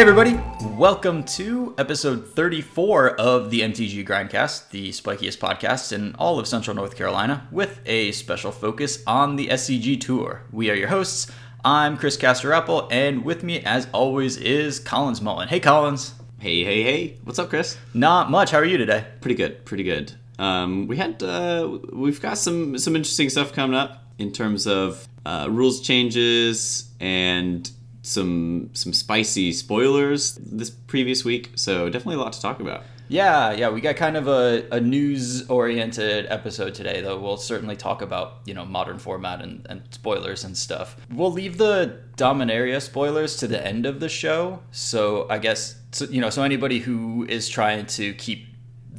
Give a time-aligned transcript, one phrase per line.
[0.00, 0.40] Hey, everybody.
[0.78, 6.74] Welcome to episode 34 of the MTG Grindcast, the spikiest podcast in all of Central
[6.74, 10.40] North Carolina, with a special focus on the SCG Tour.
[10.52, 11.30] We are your hosts.
[11.66, 15.48] I'm Chris Casterapple, and with me, as always, is Collins Mullen.
[15.48, 16.14] Hey, Collins.
[16.38, 17.18] Hey, hey, hey!
[17.24, 17.76] What's up, Chris?
[17.92, 18.52] Not much.
[18.52, 19.04] How are you today?
[19.20, 20.14] Pretty good, pretty good.
[20.38, 25.06] Um, we had uh, we've got some some interesting stuff coming up in terms of
[25.26, 27.70] uh, rules changes and
[28.02, 31.52] some some spicy spoilers this previous week.
[31.54, 32.82] So definitely a lot to talk about.
[33.10, 37.18] Yeah, yeah, we got kind of a, a news oriented episode today, though.
[37.18, 40.96] We'll certainly talk about, you know, modern format and, and spoilers and stuff.
[41.12, 44.60] We'll leave the Dominaria spoilers to the end of the show.
[44.70, 48.46] So I guess, so, you know, so anybody who is trying to keep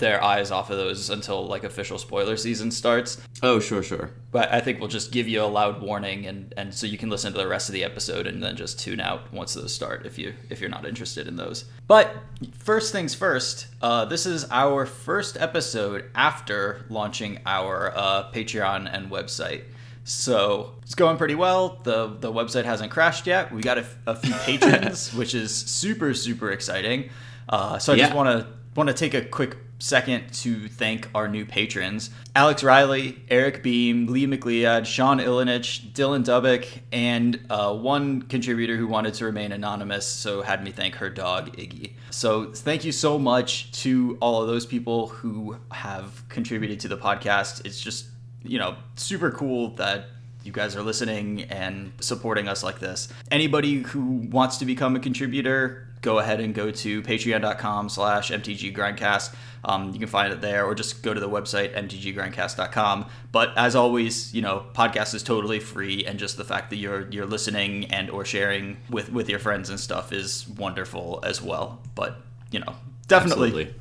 [0.02, 3.18] their eyes off of those until like official spoiler season starts.
[3.42, 4.12] Oh, sure, sure.
[4.32, 7.10] But I think we'll just give you a loud warning and, and so you can
[7.10, 10.06] listen to the rest of the episode and then just tune out once those start
[10.06, 11.64] if you if you're not interested in those.
[11.88, 12.14] But
[12.60, 19.10] first things first, uh, this is our first episode after launching our uh, Patreon and
[19.10, 19.64] website.
[20.04, 21.80] So it's going pretty well.
[21.84, 23.52] the The website hasn't crashed yet.
[23.54, 27.10] We got a, a few patrons, which is super super exciting.
[27.48, 28.06] Uh, so I Yeah.
[28.06, 32.64] just want to want to take a quick second to thank our new patrons Alex
[32.64, 39.14] Riley, Eric Beam, Lee McLeod, Sean Ilinich, Dylan Dubbick, and uh, one contributor who wanted
[39.16, 41.92] to remain anonymous, so had me thank her dog, Iggy.
[42.10, 46.98] So thank you so much to all of those people who have contributed to the
[46.98, 47.66] podcast.
[47.66, 48.06] It's just,
[48.44, 50.06] you know, super cool that
[50.44, 53.10] you guys are listening and supporting us like this.
[53.30, 59.36] Anybody who wants to become a contributor, go ahead and go to patreon.com slash mtggrindcast.
[59.64, 63.06] Um, you can find it there or just go to the website mtggrindcast.com.
[63.32, 67.08] But as always, you know, podcast is totally free and just the fact that you're
[67.12, 71.80] you're listening and or sharing with with your friends and stuff is wonderful as well.
[71.94, 72.18] But,
[72.52, 72.76] you know,
[73.08, 73.76] definitely Absolutely.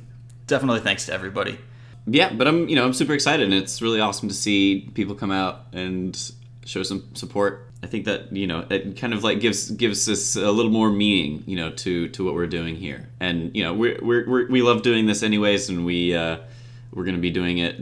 [0.47, 1.57] definitely thanks to everybody.
[2.07, 5.13] Yeah, but I'm you know I'm super excited, and it's really awesome to see people
[5.13, 6.31] come out and
[6.65, 7.70] show some support.
[7.83, 10.91] I think that you know it kind of like gives gives us a little more
[10.91, 13.09] meaning, you know, to to what we're doing here.
[13.19, 16.37] And you know we're, we're, we're we love doing this anyways, and we uh,
[16.93, 17.79] we're gonna be doing it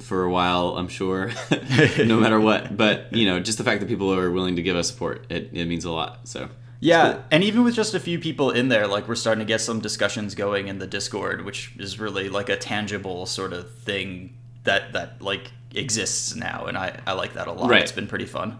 [0.00, 1.32] for a while, I'm sure,
[1.98, 2.76] no matter what.
[2.76, 5.50] But you know, just the fact that people are willing to give us support, it,
[5.52, 6.28] it means a lot.
[6.28, 9.48] So Yeah, and even with just a few people in there, like we're starting to
[9.48, 13.74] get some discussions going in the Discord, which is really like a tangible sort of
[13.78, 17.70] thing that that like exists now, and I I like that a lot.
[17.70, 17.82] Right.
[17.82, 18.58] It's been pretty fun.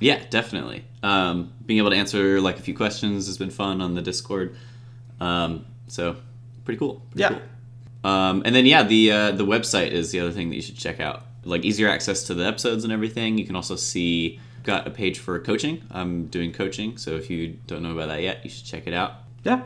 [0.00, 0.84] Yeah, definitely.
[1.02, 4.56] Um, being able to answer like a few questions has been fun on the Discord.
[5.20, 6.16] Um, so
[6.64, 7.02] pretty cool.
[7.12, 7.28] Pretty Yeah.
[8.02, 8.10] Cool.
[8.10, 10.76] Um, and then yeah, the uh, the website is the other thing that you should
[10.78, 11.24] check out.
[11.44, 13.38] Like easier access to the episodes and everything.
[13.38, 15.82] You can also see got a page for coaching.
[15.90, 18.94] I'm doing coaching, so if you don't know about that yet, you should check it
[18.94, 19.12] out.
[19.44, 19.62] Yeah,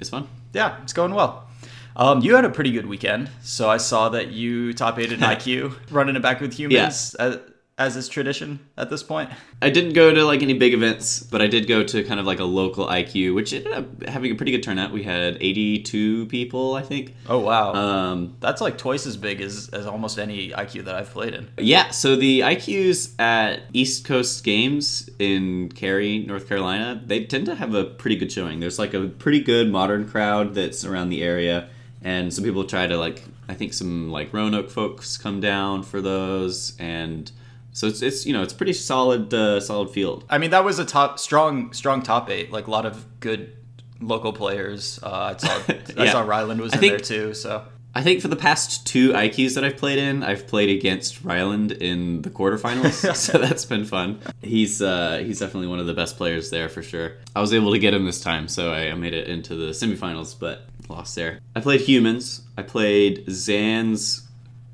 [0.00, 0.26] It's fun.
[0.52, 1.46] yeah, it's going well.
[1.94, 5.20] Um, you had a pretty good weekend, so I saw that you top eight in
[5.34, 7.38] IQ, running it back with humans as,
[7.80, 9.30] as is tradition at this point.
[9.62, 12.26] I didn't go to like any big events, but I did go to kind of
[12.26, 14.92] like a local IQ, which ended up having a pretty good turnout.
[14.92, 17.14] We had 82 people, I think.
[17.26, 21.10] Oh wow, Um, that's like twice as big as as almost any IQ that I've
[21.10, 21.48] played in.
[21.56, 27.54] Yeah, so the IQs at East Coast Games in Cary, North Carolina, they tend to
[27.54, 28.60] have a pretty good showing.
[28.60, 31.70] There's like a pretty good modern crowd that's around the area,
[32.02, 36.02] and some people try to like I think some like Roanoke folks come down for
[36.02, 37.32] those, and
[37.72, 40.24] so it's it's you know it's pretty solid uh, solid field.
[40.28, 42.50] I mean, that was a top, strong, strong top eight.
[42.52, 43.56] Like a lot of good
[44.00, 44.98] local players.
[45.02, 45.62] Uh, I saw,
[46.02, 47.34] I saw Ryland was I in think- there too.
[47.34, 47.64] So
[47.94, 51.72] I think for the past two IQs that I've played in, I've played against Ryland
[51.72, 54.20] in the quarterfinals, so that's been fun.
[54.42, 57.14] He's uh, he's definitely one of the best players there for sure.
[57.34, 59.72] I was able to get him this time, so I, I made it into the
[59.72, 61.40] semifinals, but lost there.
[61.56, 62.42] I played humans.
[62.56, 64.28] I played Zan's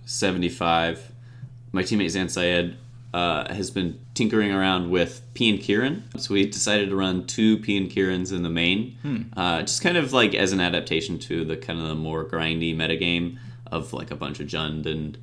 [0.04, 1.12] seventy five.
[1.72, 2.76] My teammate Zan Syed
[3.14, 7.58] uh, has been tinkering around with Pia and Kiran, so we decided to run two
[7.58, 8.98] Pia and Kirans in the main,
[9.36, 12.76] uh, just kind of like as an adaptation to the kind of the more grindy
[12.76, 13.38] metagame
[13.70, 15.18] of like a bunch of Jund and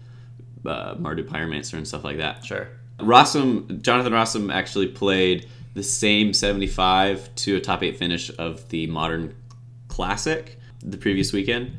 [0.65, 2.45] uh, Mardu Pyromancer and stuff like that.
[2.45, 2.67] sure.
[2.99, 8.87] Rosum, Jonathan Rosum actually played the same 75 to a top 8 finish of the
[8.87, 9.35] Modern
[9.87, 11.77] Classic the previous weekend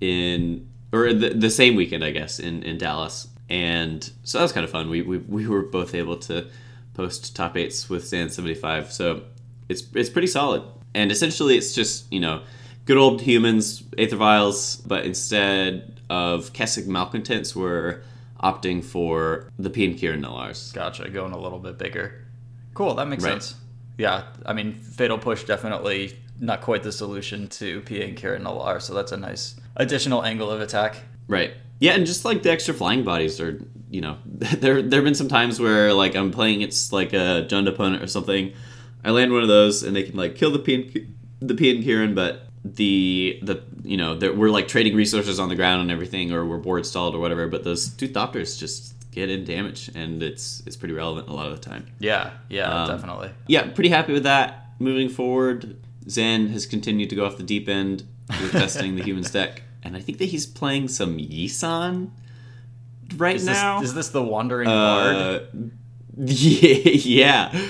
[0.00, 3.28] in or the, the same weekend I guess in, in Dallas.
[3.48, 4.90] And so that was kind of fun.
[4.90, 6.48] We, we, we were both able to
[6.94, 8.92] post top 8s with Zan's 75.
[8.92, 9.22] So
[9.68, 10.62] it's it's pretty solid.
[10.94, 12.42] And essentially it's just, you know,
[12.86, 18.02] good old humans, Aether Vials, but instead of Kessig Malcontents, we're
[18.42, 20.72] opting for the Pia and Kiran.
[20.72, 21.08] Gotcha.
[21.08, 22.24] Going a little bit bigger.
[22.74, 22.94] Cool.
[22.94, 23.42] That makes Right.
[23.42, 23.54] sense.
[23.98, 24.24] Yeah.
[24.44, 28.92] I mean, Fatal Push definitely not quite the solution to Pia and Kiran Nalaar, so
[28.94, 30.96] that's a nice additional angle of attack.
[31.28, 31.54] Right.
[31.78, 35.14] Yeah, and just like the extra flying bodies are, you know, there there have been
[35.14, 38.52] some times where like I'm playing it's like a Jund opponent or something,
[39.04, 41.74] I land one of those and they can like kill the P and, the Pia
[41.74, 45.90] and Kiran, but the the you know we're like trading resources on the ground and
[45.90, 47.46] everything, or we're board stalled or whatever.
[47.46, 51.46] But those two Thopters just get in damage, and it's it's pretty relevant a lot
[51.46, 51.86] of the time.
[51.98, 53.30] Yeah, yeah, Um, definitely.
[53.46, 54.70] Yeah, pretty happy with that.
[54.78, 55.76] Moving forward,
[56.08, 59.96] Zen has continued to go off the deep end with testing the humans deck, and
[59.96, 62.10] I think that he's playing some Yisan
[63.16, 63.80] right Is now.
[63.80, 65.16] this, is this the wandering bard?
[65.16, 65.40] Uh,
[66.18, 67.60] yeah, yeah.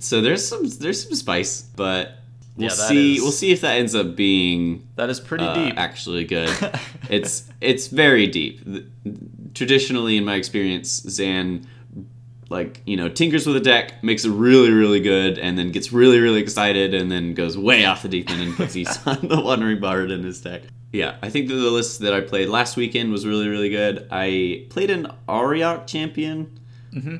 [0.00, 2.18] So there's some there's some spice, but
[2.56, 5.54] we'll Yeah, see is- we'll see if that ends up being That is pretty uh,
[5.54, 5.74] deep.
[5.78, 6.50] actually good.
[7.08, 8.60] it's it's very deep.
[9.54, 11.66] Traditionally, in my experience, Zan
[12.48, 15.92] like you know tinkers with a deck, makes it really really good, and then gets
[15.92, 18.74] really really excited, and then goes way off the deep end and puts
[19.06, 20.62] on the Wandering Bard in his deck.
[20.92, 24.06] Yeah, I think the list that I played last weekend was really really good.
[24.10, 26.60] I played an Auriok champion,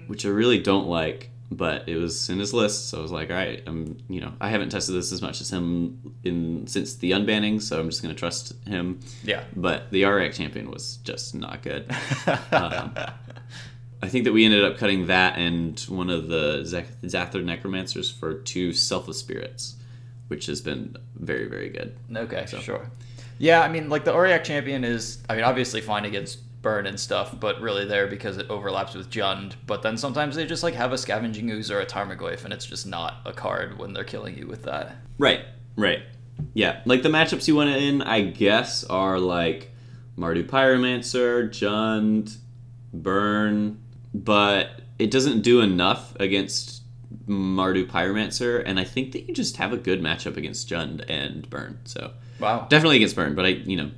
[0.07, 1.31] which I really don't like.
[1.51, 4.33] But it was in his list, so I was like, "All right, I'm, you know,
[4.41, 8.01] I haven't tested this as much as him in since the unbanning, so I'm just
[8.01, 9.45] gonna trust him." yeah.
[9.55, 11.91] but the Auriok champion was just not good.
[12.53, 12.95] Um,
[14.03, 18.11] I think that we ended up cutting that and one of the Zath- Xathrid Necromancers
[18.11, 19.77] for two Selfless Spirits,
[20.29, 21.97] which has been very, very good.
[22.15, 22.59] Okay, so.
[22.59, 22.91] sure.
[23.39, 26.99] Yeah, I mean, like the Auriok champion is, I mean, obviously fine against burn and
[26.99, 29.55] stuff, but really there because it overlaps with Jund.
[29.67, 32.67] But then sometimes they just like have a Scavenging Ooze or a Tarmogoyf, and it's
[32.67, 34.97] just not a card when they're killing you with that.
[35.19, 35.41] Right,
[35.77, 36.01] right.
[36.55, 39.71] Yeah, like the matchups you want to in, I guess, are like
[40.17, 42.37] Mardu Pyromancer, Jund,
[42.93, 43.81] Burn,
[44.15, 46.83] but it doesn't do enough against
[47.27, 51.49] Mardu Pyromancer, and I think that you just have a good matchup against Jund and
[51.51, 51.81] Burn.
[51.85, 52.67] So Wow.
[52.69, 53.91] definitely against Burn, but I, you know,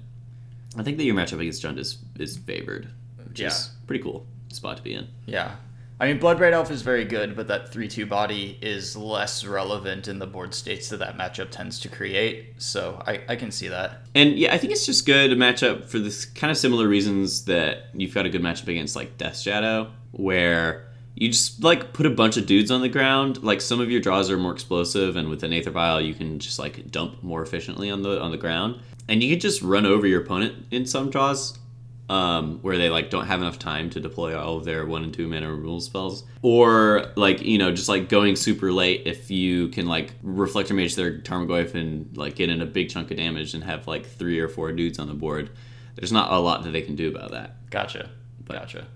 [0.76, 2.88] I think that your matchup against Jund is is favored,
[3.28, 3.48] which Yeah.
[3.48, 5.08] is pretty cool spot to be in.
[5.26, 5.56] Yeah.
[6.00, 10.08] I mean, Bloodbraid Elf is very good, but that 3 2 body is less relevant
[10.08, 12.54] in the board states that that matchup tends to create.
[12.58, 14.02] So I, I can see that.
[14.14, 16.88] And yeah, I think it's just good to match up for this kind of similar
[16.88, 21.92] reasons that you've got a good matchup against like Death Shadow, where you just like
[21.92, 23.42] put a bunch of dudes on the ground.
[23.42, 26.38] Like some of your draws are more explosive, and with an Aether Vial, you can
[26.38, 29.86] just like dump more efficiently on the on the ground, and you can just run
[29.86, 31.58] over your opponent in some draws.
[32.06, 35.14] Um, where they like don't have enough time to deploy all of their one and
[35.14, 39.68] two mana removal spells, or like you know just like going super late if you
[39.68, 43.54] can like reflector mage their Tarmogoyf and like get in a big chunk of damage
[43.54, 45.48] and have like three or four dudes on the board.
[45.94, 47.70] There's not a lot that they can do about that.
[47.70, 48.10] Gotcha.
[48.46, 48.86] Gotcha.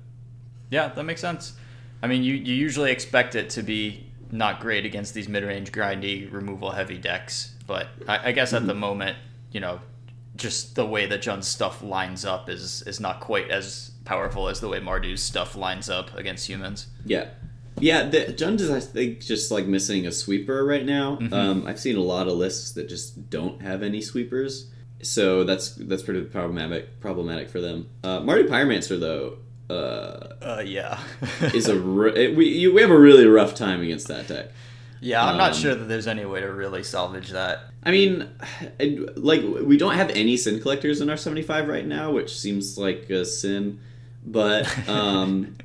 [0.70, 1.54] Yeah, that makes sense.
[2.02, 5.72] I mean, you, you usually expect it to be not great against these mid range,
[5.72, 9.16] grindy, removal heavy decks, but I, I guess at the moment,
[9.52, 9.80] you know,
[10.36, 14.60] just the way that Jund's stuff lines up is is not quite as powerful as
[14.60, 16.86] the way Mardu's stuff lines up against humans.
[17.04, 17.28] Yeah.
[17.80, 21.18] Yeah, the Jund is I think just like missing a sweeper right now.
[21.32, 24.70] Um, I've seen a lot of lists that just don't have any sweepers,
[25.02, 27.88] so that's that's pretty problematic problematic for them.
[28.02, 29.38] Uh, Mardu Pyromancer though
[29.70, 31.00] uh, Uh, yeah.
[31.54, 34.46] is a we you, we have a really rough time against that deck.
[35.00, 37.60] yeah, I'm not um, sure that there's any way to really salvage that.
[37.84, 38.28] I mean,
[39.16, 43.08] like we don't have any sin collectors in our 75 right now, which seems like
[43.10, 43.80] a sin.
[44.26, 45.56] But um,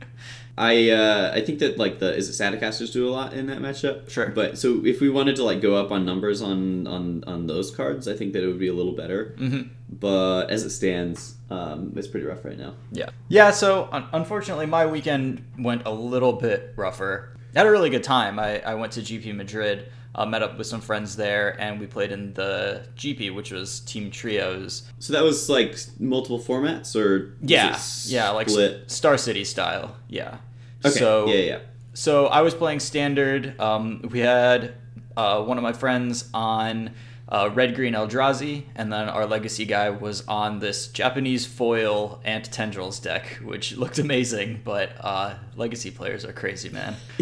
[0.58, 3.60] I uh, I think that like the is it Staticasters do a lot in that
[3.60, 4.10] matchup.
[4.10, 4.28] Sure.
[4.30, 7.72] But so if we wanted to like go up on numbers on on on those
[7.76, 9.36] cards, I think that it would be a little better.
[9.40, 9.70] Mhm.
[9.90, 12.74] But as it stands, um, it's pretty rough right now.
[12.92, 13.10] Yeah.
[13.30, 17.36] Yeah, so un- unfortunately, my weekend went a little bit rougher.
[17.56, 18.40] I had a really good time.
[18.40, 21.88] I, I went to GP Madrid, uh, met up with some friends there, and we
[21.88, 24.84] played in the GP, which was Team Trios.
[25.00, 27.78] So that was like multiple formats, or Yeah.
[28.06, 28.92] Yeah, like split.
[28.92, 29.96] Star City style.
[30.08, 30.38] Yeah.
[30.86, 31.00] Okay.
[31.00, 31.60] So, yeah, yeah.
[31.94, 33.60] so I was playing standard.
[33.60, 34.76] Um, we had
[35.16, 36.92] uh, one of my friends on
[37.30, 42.52] uh, Red Green Eldrazi, and then our legacy guy was on this Japanese foil Ant
[42.52, 44.62] Tendrils deck, which looked amazing.
[44.64, 46.96] But uh, legacy players are crazy, man.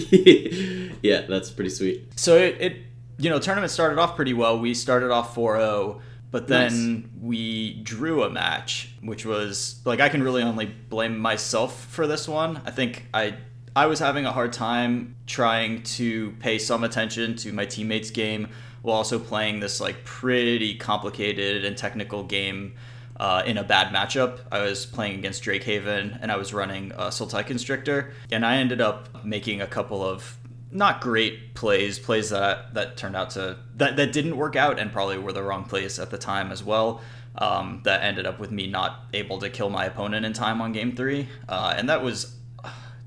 [1.01, 2.07] yeah, that's pretty sweet.
[2.15, 2.77] So it, it,
[3.17, 4.59] you know, tournament started off pretty well.
[4.59, 10.23] We started off 4-0, but then we drew a match, which was like I can
[10.23, 12.61] really only blame myself for this one.
[12.65, 13.35] I think I
[13.75, 18.49] I was having a hard time trying to pay some attention to my teammates' game
[18.81, 22.73] while also playing this like pretty complicated and technical game
[23.17, 24.39] uh, in a bad matchup.
[24.51, 28.57] I was playing against Drake Haven and I was running a Sultai Constrictor, and I
[28.57, 30.37] ended up making a couple of
[30.71, 34.91] not great plays, plays that that turned out to that that didn't work out and
[34.91, 37.01] probably were the wrong plays at the time as well.
[37.37, 40.73] Um, that ended up with me not able to kill my opponent in time on
[40.73, 42.35] game three, uh, and that was,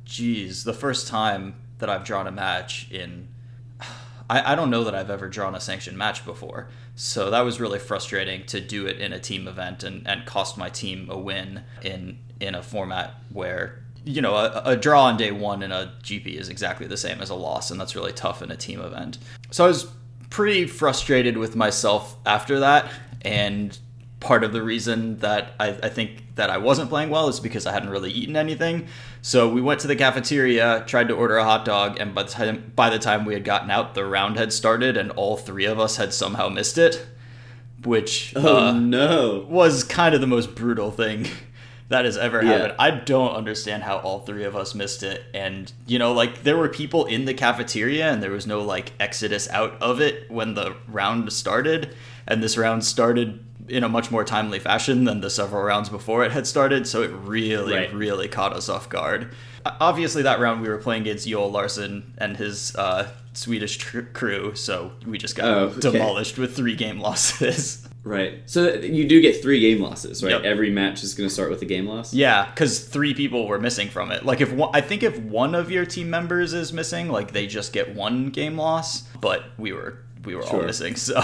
[0.07, 3.29] geez, the first time that I've drawn a match in.
[4.29, 7.61] I, I don't know that I've ever drawn a sanctioned match before, so that was
[7.61, 11.19] really frustrating to do it in a team event and, and cost my team a
[11.19, 15.73] win in in a format where you know, a, a, draw on day one in
[15.73, 18.57] a GP is exactly the same as a loss, and that's really tough in a
[18.57, 19.19] team event.
[19.51, 19.87] So I was
[20.31, 22.91] pretty frustrated with myself after that,
[23.23, 23.79] and
[24.21, 27.67] part of the reason that I, I, think that I wasn't playing well is because
[27.67, 28.89] I hadn't really eaten anything.
[29.25, 32.29] So we went to the cafeteria, tried to order a hot dog, and by the
[32.29, 35.65] time by the time we had gotten out, the round had started, and all three
[35.65, 37.07] of us had somehow missed it,
[37.85, 41.27] which oh uh, no was kind of the most brutal thing
[41.89, 42.75] that has ever happened.
[42.79, 42.85] Yeah.
[42.85, 45.23] I don't understand how all three of us missed it.
[45.33, 48.93] And, you know, like there were people in the cafeteria and there was no like
[49.01, 51.97] exodus out of it when the round started.
[52.27, 56.25] And this round started in a much more timely fashion than the several rounds before
[56.25, 56.87] it had started.
[56.87, 57.95] So it really, right.
[57.95, 59.35] really caught us off guard.
[59.65, 64.55] Obviously, that round we were playing against Joel Larsson and his uh, Swedish tr- crew.
[64.55, 65.81] So we just got oh, okay.
[65.81, 67.89] demolished with three game losses.
[68.05, 68.43] Right.
[68.45, 70.33] So you do get three game losses, right?
[70.33, 70.43] Yep.
[70.43, 72.13] Every match is going to start with a game loss.
[72.13, 74.27] Yeah, because three people were missing from it.
[74.27, 77.47] Like if one, I think if one of your team members is missing, like they
[77.47, 79.03] just get one game loss.
[79.21, 80.61] But we were we were sure.
[80.61, 81.19] all missing, so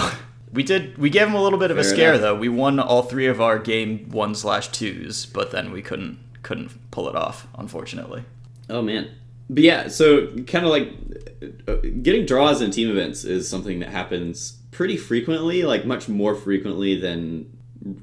[0.53, 2.21] we did we gave them a little bit of Fair a scare enough.
[2.21, 2.35] though.
[2.35, 6.91] We won all three of our game one slash twos, but then we couldn't couldn't
[6.91, 8.23] pull it off, unfortunately.
[8.69, 9.09] Oh man.
[9.49, 10.93] But yeah, so kind of like
[11.67, 16.35] uh, getting draws in team events is something that happens pretty frequently, like much more
[16.35, 17.51] frequently than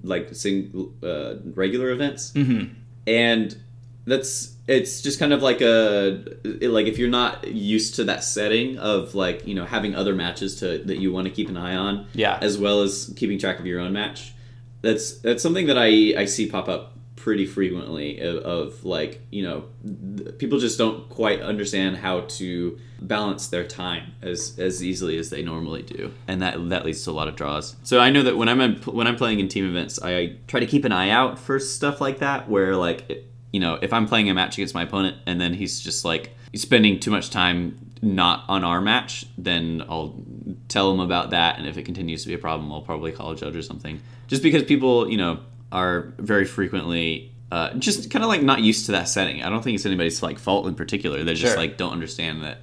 [0.03, 2.33] like sing uh, regular events.
[2.33, 2.75] Mm-hmm.
[3.07, 3.57] And
[4.05, 6.23] that's it's just kind of like a
[6.61, 10.57] like if you're not used to that setting of like you know having other matches
[10.61, 12.39] to that you want to keep an eye on yeah.
[12.41, 14.35] as well as keeping track of your own match
[14.83, 19.43] that's that's something that i i see pop up pretty frequently of, of, like you
[19.43, 19.65] know
[20.39, 25.43] people just don't quite understand how to balance their time as as easily as they
[25.43, 26.13] normally do.
[26.29, 27.75] And that that leads to a lot of draws.
[27.83, 30.61] So i know that when i'm in, when i'm playing in team events i try
[30.61, 34.07] to keep an eye out for stuff like that where like you know if i'm
[34.07, 37.79] playing a match against my opponent and then he's just like spending too much time
[38.01, 40.15] not on our match then i'll
[40.69, 43.33] tell him about that and if it continues to be a problem i'll probably call
[43.33, 45.41] a judge or something just because people you know
[45.73, 49.43] are very frequently uh, just kind of like not used to that setting.
[49.43, 51.25] I don't think it's anybody's like fault in particular.
[51.25, 51.57] They just sure.
[51.57, 52.59] like don't understand that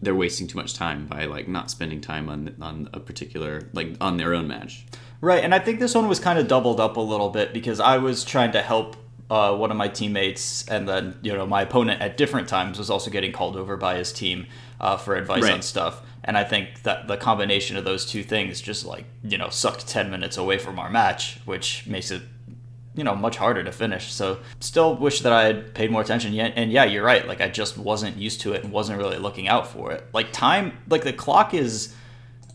[0.00, 3.96] they're wasting too much time by like not spending time on on a particular like
[4.00, 4.84] on their own match.
[5.20, 7.78] Right, and I think this one was kind of doubled up a little bit because
[7.78, 8.96] I was trying to help
[9.32, 12.90] uh, one of my teammates, and then you know my opponent at different times was
[12.90, 14.46] also getting called over by his team
[14.78, 15.54] uh, for advice right.
[15.54, 16.02] on stuff.
[16.22, 19.88] And I think that the combination of those two things just like you know sucked
[19.88, 22.20] ten minutes away from our match, which makes it
[22.94, 24.12] you know much harder to finish.
[24.12, 26.34] So still wish that I had paid more attention.
[26.34, 27.26] Yet, and yeah, you're right.
[27.26, 30.06] Like I just wasn't used to it and wasn't really looking out for it.
[30.12, 31.94] Like time, like the clock is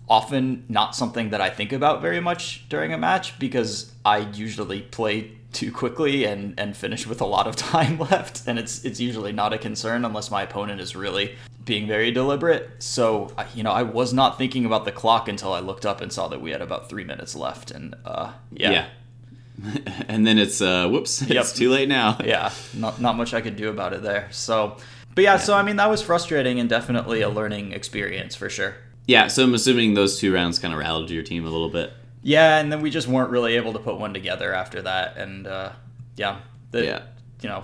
[0.07, 4.83] often not something that I think about very much during a match because I usually
[4.83, 8.99] play too quickly and and finish with a lot of time left and it's it's
[8.99, 11.35] usually not a concern unless my opponent is really
[11.65, 12.71] being very deliberate.
[12.79, 16.13] So you know I was not thinking about the clock until I looked up and
[16.13, 19.73] saw that we had about 3 minutes left and uh yeah, yeah.
[20.07, 21.41] and then it's uh whoops yep.
[21.41, 22.17] it's too late now.
[22.23, 24.27] Yeah not not much i could do about it there.
[24.31, 24.77] So
[25.15, 28.47] but yeah, yeah, so i mean that was frustrating and definitely a learning experience for
[28.47, 28.75] sure.
[29.07, 31.91] Yeah so i'm assuming those two rounds kind of rallied your team a little bit
[32.21, 35.47] yeah and then we just weren't really able to put one together after that and
[35.47, 35.71] uh
[36.15, 36.39] yeah
[36.71, 37.01] the, yeah
[37.41, 37.63] you know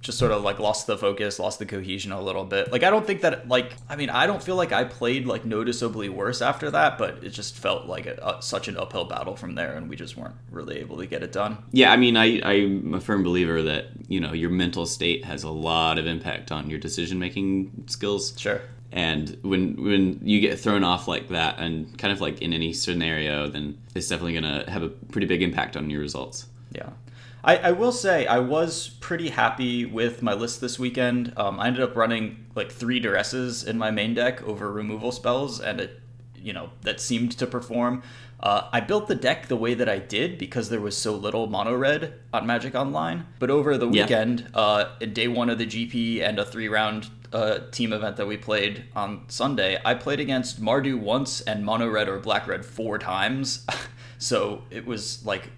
[0.00, 2.70] just sort of like lost the focus, lost the cohesion a little bit.
[2.70, 5.44] Like I don't think that like I mean I don't feel like I played like
[5.44, 9.36] noticeably worse after that, but it just felt like a, a, such an uphill battle
[9.36, 11.58] from there, and we just weren't really able to get it done.
[11.72, 15.42] Yeah, I mean I I'm a firm believer that you know your mental state has
[15.42, 18.34] a lot of impact on your decision making skills.
[18.38, 18.60] Sure.
[18.90, 22.72] And when when you get thrown off like that, and kind of like in any
[22.72, 26.46] scenario, then it's definitely gonna have a pretty big impact on your results.
[26.72, 26.90] Yeah.
[27.44, 31.32] I, I will say I was pretty happy with my list this weekend.
[31.36, 35.60] Um, I ended up running like three duresses in my main deck over removal spells,
[35.60, 36.00] and it,
[36.36, 38.02] you know, that seemed to perform.
[38.40, 41.48] Uh, I built the deck the way that I did because there was so little
[41.48, 43.26] mono red on Magic Online.
[43.38, 44.60] But over the weekend, yeah.
[44.60, 48.36] uh, day one of the GP and a three round uh, team event that we
[48.36, 52.98] played on Sunday, I played against Mardu once and mono red or black red four
[52.98, 53.66] times.
[54.18, 55.50] so it was like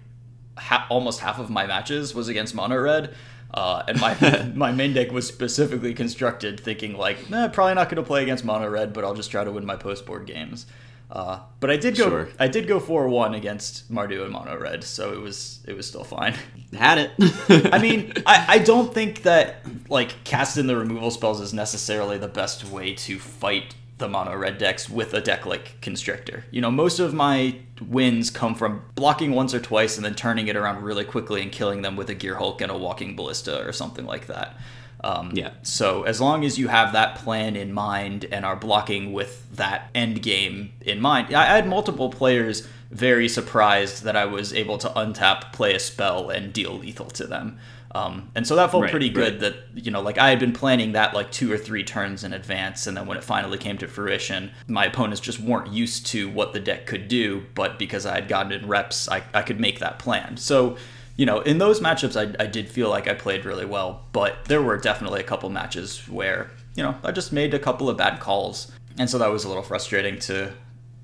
[0.57, 3.15] ha- almost half of my matches was against mono red.
[3.53, 8.01] Uh, and my my main deck was specifically constructed thinking like, nah, probably not going
[8.01, 10.65] to play against mono red, but I'll just try to win my post board games.
[11.11, 12.29] Uh, but I did go Sure.
[12.39, 15.85] I did go four one against Mardu and mono red, so it was it was
[15.85, 16.35] still fine.
[16.73, 17.11] Had it.
[17.73, 22.29] I mean, I, I don't think that like casting the removal spells is necessarily the
[22.29, 26.45] best way to fight the mono red decks with a deck like Constrictor.
[26.49, 30.47] You know, most of my wins come from blocking once or twice and then turning
[30.47, 33.63] it around really quickly and killing them with a Gear Hulk and a Walking Ballista
[33.65, 34.55] or something like that.
[35.03, 35.51] Um, Yeah.
[35.63, 39.89] So as long as you have that plan in mind and are blocking with that
[39.95, 44.89] end game in mind, I had multiple players very surprised that I was able to
[44.89, 47.57] untap, play a spell, and deal lethal to them.
[47.93, 49.41] Um, and so that felt Right, pretty good.
[49.41, 49.53] right.
[49.53, 49.55] That
[49.85, 52.87] you know, like I had been planning that like two or three turns in advance,
[52.87, 56.53] and then when it finally came to fruition, my opponents just weren't used to what
[56.53, 57.43] the deck could do.
[57.55, 60.37] But because I had gotten in reps, I, I could make that plan.
[60.37, 60.77] So
[61.17, 64.45] you know, in those matchups, I, I did feel like I played really well, but
[64.45, 67.97] there were definitely a couple matches where, you know, I just made a couple of
[67.97, 68.71] bad calls.
[68.97, 70.51] And so that was a little frustrating to.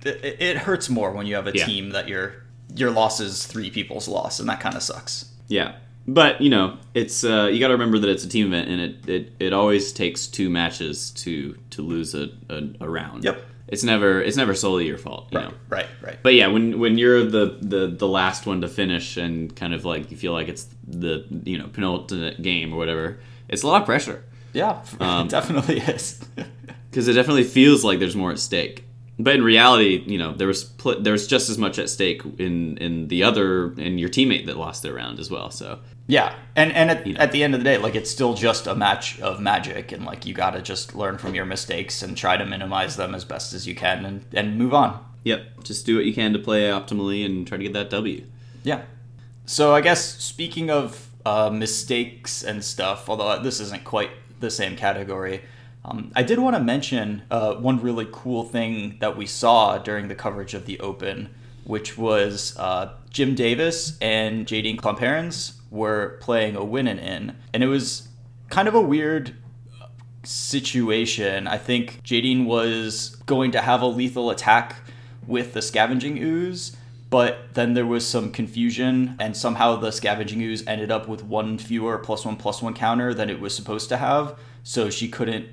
[0.03, 1.65] It, it hurts more when you have a Yeah.
[1.65, 2.43] team that your
[2.75, 5.31] your loss is three people's loss, and that kind of sucks.
[5.47, 5.75] Yeah,
[6.07, 8.81] but you know, it's uh, you got to remember that it's a team event, and
[8.81, 13.23] it, it, it always takes two matches to to lose a, a, a round.
[13.23, 13.43] Yep.
[13.67, 15.27] It's never it's never solely your fault.
[15.31, 15.53] You Right, know.
[15.69, 16.17] right, right.
[16.23, 19.83] But yeah, when when you're the, the the last one to finish and kind of
[19.85, 23.19] like you feel like it's the you know penultimate game or whatever,
[23.49, 26.23] it's a lot of pressure Yeah, Um, it definitely is.
[26.89, 28.85] because it definitely feels like there's more at stake.
[29.19, 32.21] But in reality, you know, there was pl- there was just as much at stake
[32.37, 35.49] in in the other in your teammate that lost their round as well.
[35.49, 37.19] So Yeah, and and at, You know.
[37.19, 40.05] at the end of the day, like it's still just a match of magic, and
[40.05, 43.25] like you got to just learn from your mistakes and try to minimize them as
[43.25, 45.03] best as you can, and and move on.
[45.23, 48.23] yep, just do what you can to play optimally and try to get that W.
[48.63, 48.81] Yeah.
[49.45, 54.75] So I guess speaking of uh, mistakes and stuff, although this isn't quite the same
[54.75, 55.41] category,
[55.87, 60.09] um, I did want to mention uh, one really cool thing that we saw during
[60.09, 66.55] the coverage of the Open, which was uh, Jim Davis and Jadine Klomparens were playing
[66.55, 68.09] a win and in, and it was
[68.49, 69.35] kind of a weird
[70.23, 71.47] situation.
[71.47, 74.75] I think Jadine was going to have a lethal attack
[75.25, 76.75] with the scavenging ooze,
[77.09, 81.57] but then there was some confusion, and somehow the scavenging ooze ended up with one
[81.57, 84.37] fewer plus one plus one counter than it was supposed to have.
[84.63, 85.47] So she couldn't.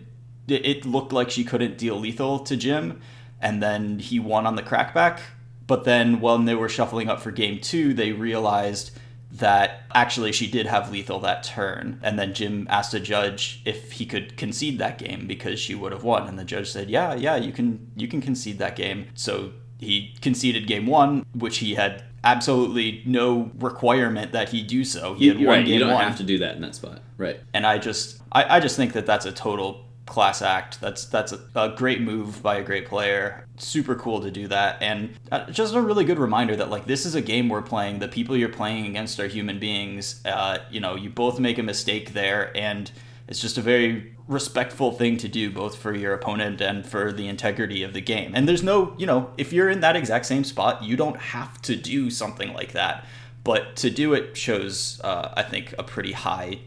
[0.48, 3.00] It looked like she couldn't deal lethal to Jim,
[3.40, 5.20] and then he won on the crackback.
[5.66, 8.90] But then when they were shuffling up for game two, they realized
[9.34, 11.98] that actually she did have lethal that turn.
[12.02, 15.90] And then Jim asked the judge if he could concede that game because she would
[15.90, 16.28] have won.
[16.28, 19.06] And the judge said, Yeah, yeah, you can you can concede that game.
[19.14, 25.14] So he conceded game one, which he had absolutely no requirement that he do so.
[25.14, 25.66] He had won right.
[25.66, 27.00] game You don't one have to do that in that spot.
[27.18, 27.40] Right.
[27.52, 30.80] and I just I, I just think that that's a total class act.
[30.80, 33.46] That's that's a, a great move by a great player.
[33.56, 37.06] Super cool to do that, and uh, just a really good reminder that like this
[37.06, 37.98] is a game we're playing.
[37.98, 40.20] The people you're playing against are human beings.
[40.24, 42.90] Uh, you know, you both make a mistake there, and
[43.28, 47.28] it's just a very respectful thing to do, both for your opponent and for the
[47.28, 48.32] integrity of the game.
[48.34, 51.60] And there's no, you know, if you're in that exact same spot, you don't have
[51.62, 53.04] to do something like that.
[53.42, 56.60] But to do it shows, uh, I think, a pretty high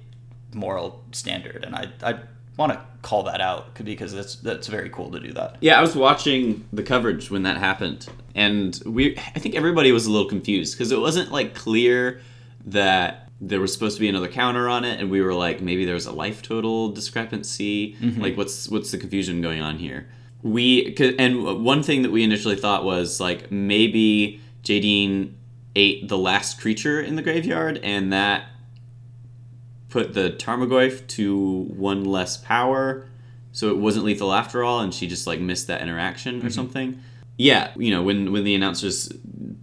[0.54, 2.20] moral standard, and I I
[2.58, 5.58] want to call that out because that's that's very cool to do that.
[5.62, 10.08] Yeah, I was watching the coverage when that happened, and we I think everybody was
[10.08, 12.22] a little confused because it wasn't like clear
[12.66, 15.86] that there was supposed to be another counter on it, and we were like maybe
[15.86, 17.96] there's a life total discrepancy.
[17.96, 18.22] Mm-hmm.
[18.22, 20.10] Like what's what's the confusion going on here?
[20.42, 25.34] We and one thing that we initially thought was like maybe Jadine
[25.76, 28.46] ate the last creature in the graveyard, and that
[29.90, 33.08] put the Tarmogoyf to one less power,
[33.52, 36.50] so it wasn't lethal after all, and she just like missed that interaction or mm-hmm.
[36.50, 37.02] something.
[37.38, 39.12] Yeah, you know, when when the announcers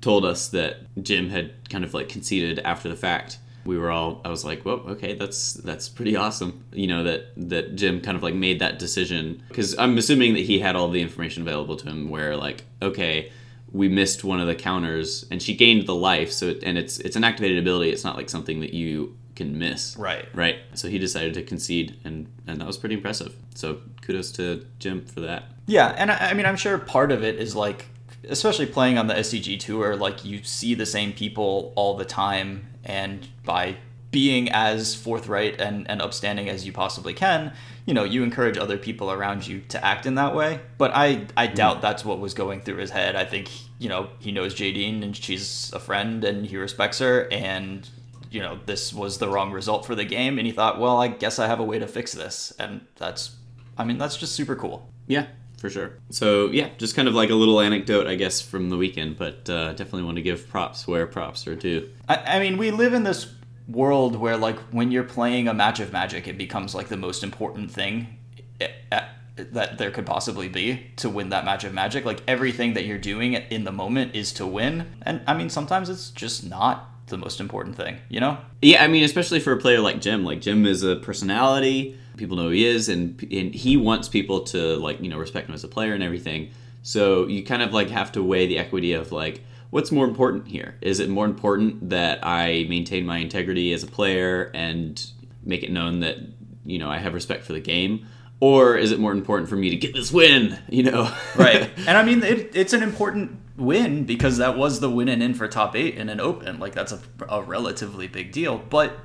[0.00, 4.20] told us that Jim had kind of like conceded after the fact, we were all
[4.24, 6.64] I was like, well, okay, that's that's pretty awesome.
[6.72, 10.44] You know that that Jim kind of like made that decision because I'm assuming that
[10.44, 12.10] he had all the information available to him.
[12.10, 13.32] Where like, okay,
[13.72, 16.30] we missed one of the counters, and she gained the life.
[16.30, 17.90] So it, and it's it's an activated ability.
[17.90, 19.96] It's not like something that you can miss.
[19.96, 20.26] Right.
[20.34, 20.58] Right.
[20.74, 23.34] So he decided to concede, and and that was pretty impressive.
[23.54, 25.44] So kudos to Jim for that.
[25.66, 27.86] Yeah, and I, I mean, I'm sure part of it is like,
[28.28, 32.66] especially playing on the SCG tour, like you see the same people all the time,
[32.84, 33.76] and by
[34.14, 37.52] being as forthright and, and upstanding as you possibly can,
[37.84, 40.60] you know, you encourage other people around you to act in that way.
[40.78, 41.56] But I, I mm-hmm.
[41.56, 43.16] doubt that's what was going through his head.
[43.16, 47.26] I think, you know, he knows Jadine and she's a friend and he respects her
[47.32, 47.90] and
[48.34, 51.08] you know this was the wrong result for the game, and he thought, well, I
[51.08, 53.36] guess I have a way to fix this, and that's,
[53.78, 54.90] I mean, that's just super cool.
[55.06, 55.26] Yeah,
[55.58, 55.92] for sure.
[56.10, 59.48] So yeah, just kind of like a little anecdote, I guess, from the weekend, but
[59.48, 61.88] uh, definitely want to give props where props are due.
[62.08, 63.32] I, I mean, we live in this
[63.68, 67.22] world where like when you're playing a match of Magic, it becomes like the most
[67.22, 68.18] important thing.
[68.60, 69.04] At, eh,
[69.36, 72.98] that there could possibly be to win that match of magic like everything that you're
[72.98, 77.18] doing in the moment is to win and i mean sometimes it's just not the
[77.18, 78.38] most important thing you know?
[78.62, 80.24] Yeah i mean especially for a player like jim.
[80.24, 81.98] Like jim is a personality.
[82.16, 85.48] People know who he is and, and he wants people to like you know respect
[85.48, 86.50] him as a player and everything.
[86.82, 90.46] So you kind of like have to weigh the equity of like what's more important
[90.46, 90.76] here?
[90.80, 95.04] Is it more important that i maintain my integrity as a player and
[95.42, 96.18] make it known that
[96.64, 98.06] you know i have respect for the game?
[98.40, 100.58] Or is it more important for me to get this win?
[100.68, 101.70] You know, right?
[101.86, 105.34] And I mean, it, it's an important win because that was the win and in
[105.34, 106.58] for top eight in an open.
[106.58, 108.98] Like that's a, a relatively big deal, but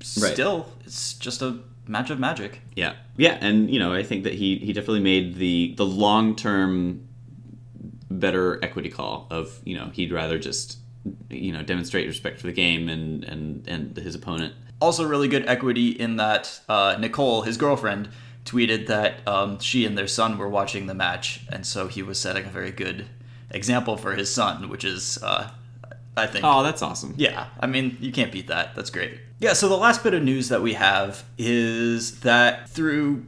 [0.00, 0.86] still, right.
[0.86, 2.60] it's just a match of magic.
[2.74, 6.36] Yeah, yeah, and you know, I think that he he definitely made the the long
[6.36, 7.08] term
[8.10, 10.78] better equity call of you know he'd rather just
[11.28, 14.54] you know demonstrate respect for the game and and and his opponent.
[14.80, 18.10] Also, really good equity in that uh, Nicole, his girlfriend
[18.44, 22.20] tweeted that um, she and their son were watching the match, and so he was
[22.20, 23.06] setting a very good
[23.50, 25.50] example for his son, which is, uh,
[26.16, 26.44] I think.
[26.44, 27.14] Oh, that's awesome.
[27.16, 28.74] Yeah, I mean, you can't beat that.
[28.74, 29.20] That's great.
[29.38, 33.26] Yeah, so the last bit of news that we have is that through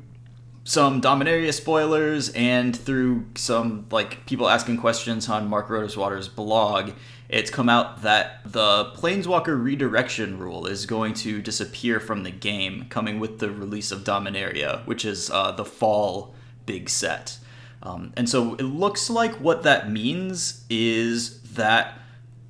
[0.65, 6.93] some Dominaria spoilers and through some like people asking questions on Mark Rosewater's blog,
[7.29, 12.87] it's come out that the Planeswalker redirection rule is going to disappear from the game,
[12.89, 17.39] coming with the release of Dominaria, which is uh, the fall big set.
[17.89, 21.95] Um, and so it looks like what that means is that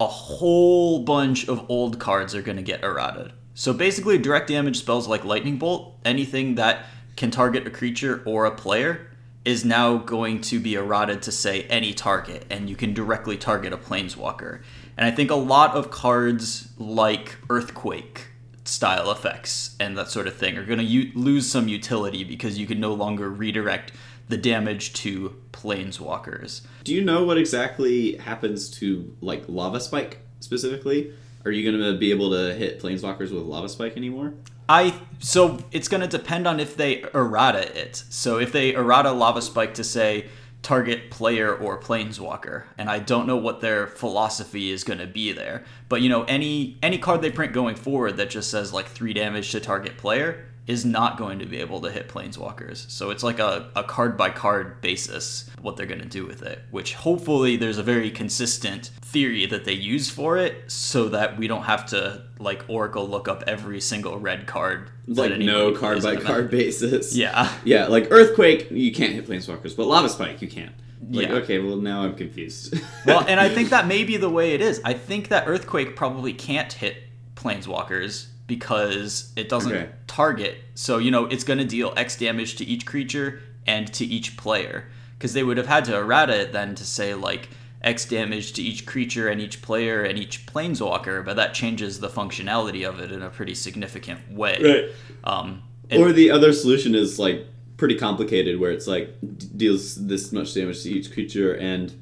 [0.00, 3.32] a whole bunch of old cards are going to get errated.
[3.54, 8.46] So basically, direct damage spells like Lightning Bolt, anything that can target a creature or
[8.46, 9.10] a player,
[9.44, 13.72] is now going to be eroded to say any target, and you can directly target
[13.72, 14.62] a planeswalker.
[14.96, 18.28] And I think a lot of cards like Earthquake
[18.64, 22.58] style effects and that sort of thing are going to u- lose some utility because
[22.58, 23.92] you can no longer redirect
[24.28, 26.62] the damage to planeswalkers.
[26.84, 31.12] Do you know what exactly happens to like Lava Spike specifically?
[31.44, 34.34] Are you going to be able to hit planeswalkers with Lava Spike anymore?
[34.68, 38.04] I so it's going to depend on if they errata it.
[38.10, 40.26] So if they errata lava spike to say
[40.60, 45.32] target player or planeswalker, and I don't know what their philosophy is going to be
[45.32, 45.64] there.
[45.88, 49.14] But you know, any any card they print going forward that just says like three
[49.14, 52.88] damage to target player is not going to be able to hit planeswalkers.
[52.90, 56.42] So it's like a, a card by card basis what they're going to do with
[56.42, 61.38] it, which hopefully there's a very consistent theory that they use for it so that
[61.38, 64.90] we don't have to like Oracle look up every single red card.
[65.06, 67.16] Like no card by card basis.
[67.16, 67.50] Yeah.
[67.64, 70.74] Yeah, like Earthquake, you can't hit planeswalkers, but Lava Spike, you can.
[71.10, 71.34] Like, yeah.
[71.36, 72.74] okay, well now I'm confused.
[73.06, 74.82] well, and I think that may be the way it is.
[74.84, 77.04] I think that Earthquake probably can't hit
[77.36, 79.90] planeswalkers because it doesn't okay.
[80.08, 80.56] target.
[80.74, 84.36] So, you know, it's going to deal X damage to each creature and to each
[84.36, 84.88] player.
[85.16, 87.50] Because they would have had to errata it then to say, like,
[87.82, 92.08] X damage to each creature and each player and each planeswalker, but that changes the
[92.08, 94.58] functionality of it in a pretty significant way.
[94.60, 94.90] Right.
[95.22, 99.14] Um, or the other solution is, like, pretty complicated where it's like
[99.56, 101.94] deals this much damage to each creature and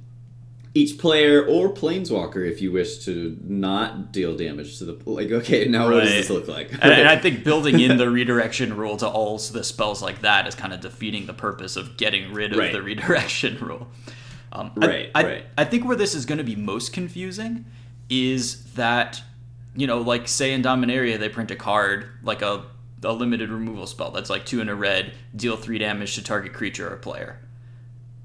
[0.76, 5.66] each player or planeswalker if you wish to not deal damage to the like okay
[5.66, 5.94] now right.
[5.94, 9.08] what does this look like and, and, i think building in the redirection rule to
[9.08, 12.58] all the spells like that is kind of defeating the purpose of getting rid of
[12.58, 12.72] right.
[12.72, 13.88] the redirection rule
[14.52, 15.44] um, right, I, right.
[15.58, 17.66] I think where this is going to be most confusing
[18.08, 19.22] is that
[19.74, 22.64] you know like say in dominaria they print a card like a,
[23.02, 26.52] a limited removal spell that's like two in a red deal three damage to target
[26.52, 27.40] creature or player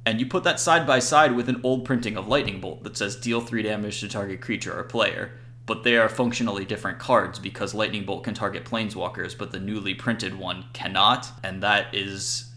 [0.05, 2.97] and you put that side by side with an old printing of Lightning Bolt that
[2.97, 5.31] says deal 3 damage to target creature or player,
[5.65, 9.93] but they are functionally different cards because Lightning Bolt can target planeswalkers, but the newly
[9.93, 12.47] printed one cannot, and that is.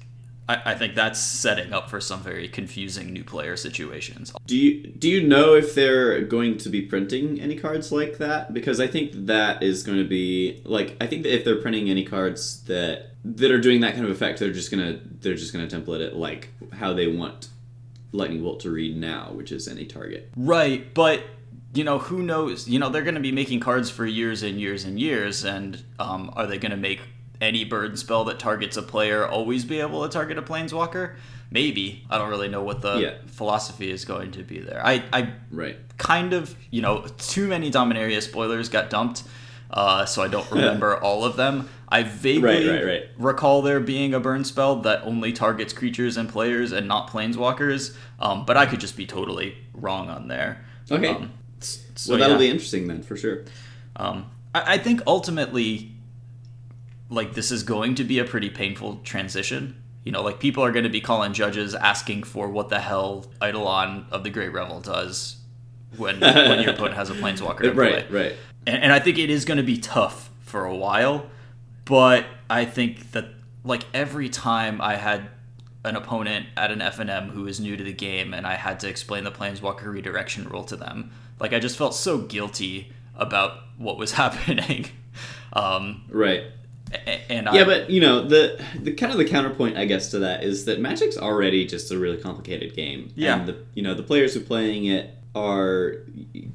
[0.46, 4.30] I, I think that's setting up for some very confusing new player situations.
[4.46, 8.52] Do you do you know if they're going to be printing any cards like that?
[8.52, 11.88] Because I think that is going to be like I think that if they're printing
[11.88, 15.52] any cards that that are doing that kind of effect, they're just gonna they're just
[15.52, 17.48] gonna template it like how they want
[18.12, 20.30] lightning bolt to read now, which is any target.
[20.36, 21.22] Right, but
[21.72, 22.68] you know who knows?
[22.68, 25.82] You know they're going to be making cards for years and years and years, and
[25.98, 27.00] um, are they going to make
[27.40, 31.16] any burn spell that targets a player always be able to target a planeswalker?
[31.50, 33.14] Maybe I don't really know what the yeah.
[33.26, 34.84] philosophy is going to be there.
[34.84, 39.24] I I right kind of you know too many Dominaria spoilers got dumped
[39.74, 41.68] uh, so I don't remember all of them.
[41.94, 43.04] I vaguely Right, right, right.
[43.18, 47.94] recall there being a burn spell that only targets creatures and players and not planeswalkers,
[48.18, 50.64] um, but I could just be totally wrong on there.
[50.90, 51.08] Okay.
[51.08, 51.30] Um,
[51.60, 52.48] so well, that'll yeah.
[52.48, 53.44] be interesting then, for sure.
[53.96, 55.92] Um, I, I think ultimately,
[57.10, 59.80] like this is going to be a pretty painful transition.
[60.04, 63.26] You know, like people are going to be calling judges asking for what the hell
[63.42, 65.36] Eidolon of the Great Revel does
[65.96, 68.22] when when your opponent has a planeswalker in Right, play.
[68.24, 68.36] right.
[68.66, 71.26] And, and I think it is going to be tough for a while,
[71.84, 73.26] but I think that
[73.64, 75.28] like every time I had
[75.84, 78.88] an opponent at an FNM who was new to the game and I had to
[78.88, 83.98] explain the planeswalker redirection rule to them, like I just felt so guilty about what
[83.98, 84.86] was happening.
[85.52, 86.44] Um, Right.
[87.28, 90.18] and I, Yeah, but you know the the kind of the counterpoint, I guess, to
[90.20, 93.12] that is that Magic's already just a really complicated game.
[93.14, 93.38] Yeah.
[93.38, 95.96] and the you know the players who are playing it are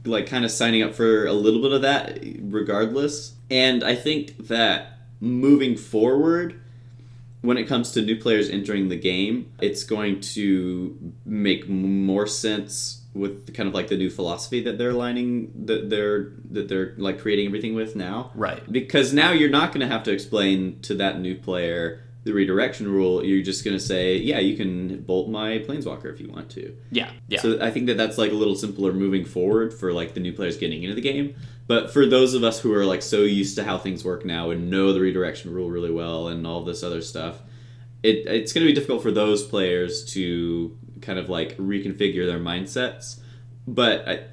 [0.06, 3.34] like kind of signing up for a little bit of that, regardless.
[3.52, 6.60] And I think that moving forward,
[7.42, 13.02] when it comes to new players entering the game, it's going to make more sense
[13.14, 17.20] with kind of like the new philosophy that they're lining that they're that they're like
[17.20, 18.72] creating everything with now right.
[18.72, 22.88] because now you're not going to have to explain to that new player the redirection
[22.88, 23.26] rule.
[23.26, 26.76] You're just going to say, yeah, you can bolt my planeswalker if you want to.
[26.92, 27.12] Yeah.
[27.28, 27.42] Yeah.
[27.42, 30.32] So I think that that's like a little simpler moving forward for like the new
[30.32, 31.36] players getting into the game.
[31.66, 34.52] But for those of us who are like so used to how things work now
[34.52, 37.42] and know the redirection rule really well and all this other stuff,
[38.04, 42.40] it it's going to be difficult for those players to kind of like reconfigure their
[42.40, 43.20] mindsets.
[43.68, 44.24] But I,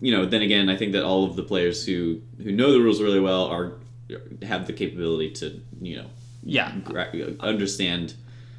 [0.00, 2.80] you know, then again, I think that all of the players who who know the
[2.80, 3.74] rules really well are
[4.42, 6.06] have the capability to you know
[6.42, 6.72] yeah.
[6.84, 8.14] gra- understand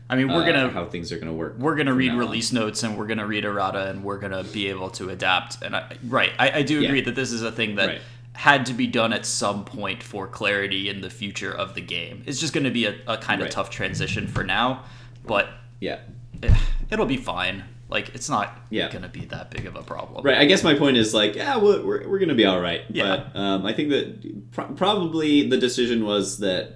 [0.10, 1.56] I mean, we're uh, gonna how things are going to work.
[1.58, 2.20] we're gonna read now on.
[2.20, 5.62] release notes and we're gonna read errata and we're gonna be able to adapt.
[5.62, 6.90] And I, right, I, I do Yeah.
[6.90, 8.02] agree that this is a thing that Right.
[8.34, 12.24] had to be done at some point for clarity in the future of the game.
[12.26, 13.52] It's just gonna be a, a kind of Right.
[13.52, 14.84] tough transition for now,
[15.26, 15.48] but
[15.80, 16.00] Yeah.
[16.44, 16.54] eh,
[16.92, 17.64] it'll be fine.
[17.88, 18.92] Like it's not Yeah.
[18.92, 20.26] gonna be that big of a problem.
[20.26, 20.38] Right.
[20.40, 22.82] I guess my point is like, yeah, we're, we're, we're going to be all right.
[22.90, 23.24] Yeah.
[23.34, 26.76] But um, I think that pro- probably the decision was that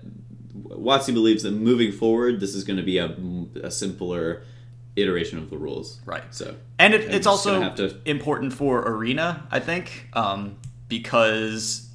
[0.79, 3.15] WotC believes that moving forward, this is going to be a,
[3.63, 4.43] a simpler
[4.95, 5.99] iteration of the rules.
[6.05, 6.23] Right.
[6.33, 6.55] So.
[6.79, 10.57] And it, it's also to- important for Arena, I think, um,
[10.87, 11.89] because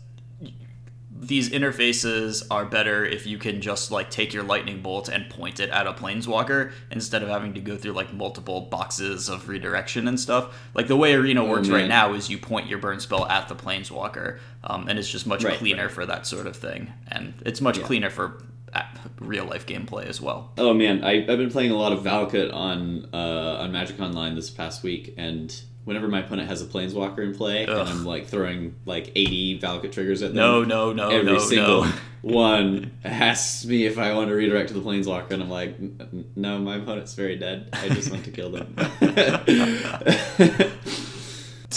[1.22, 5.60] these interfaces are better if you can just like take your lightning bolt and point
[5.60, 10.08] it at a planeswalker instead of having to go through like multiple boxes of redirection
[10.08, 10.58] and stuff.
[10.72, 11.88] Like the way Arena works right Oh, man.
[11.90, 15.44] now is you point your burn spell at the planeswalker, um, and it's just much
[15.44, 15.92] Right, cleaner right.
[15.92, 17.84] for that sort of thing, and it's much Yeah.
[17.84, 18.42] cleaner for
[19.20, 20.52] real life gameplay as well.
[20.58, 24.34] Oh man, I, I've been playing a lot of Valakut on uh, on Magic Online
[24.34, 25.54] this past week, and
[25.84, 27.76] whenever my opponent has a Planeswalker in play, Ugh.
[27.76, 30.36] and I'm like throwing like 80 Valakut triggers at them.
[30.36, 31.92] No, no, no, every no, single no.
[32.22, 35.76] one asks me if I want to redirect to the planeswalker, and I'm like,
[36.36, 37.68] no, my opponent's very dead.
[37.72, 38.76] I just want to kill them.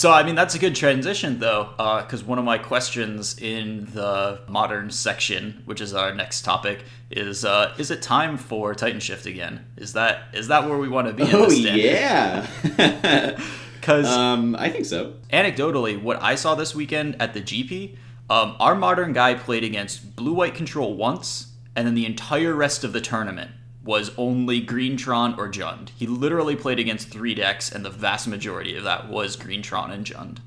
[0.03, 4.41] So, I mean, that's a good transition, though, because one of my questions in the
[4.49, 9.25] modern section, which is our next topic, is uh, is it time for Titan Shift
[9.25, 9.65] again?
[9.77, 11.23] Is that is that where we want to be?
[11.23, 12.45] in oh yeah.
[13.79, 15.13] Because um, I think so.
[15.31, 17.95] anecdotally, what I saw this weekend at the GP,
[18.29, 22.83] um, our modern guy played against blue white control once, and then the entire rest
[22.83, 23.51] of the tournament
[23.83, 25.89] was only Greentron or Jund.
[25.97, 30.05] He literally played against three decks, and the vast majority of that was Greentron and
[30.05, 30.37] Jund.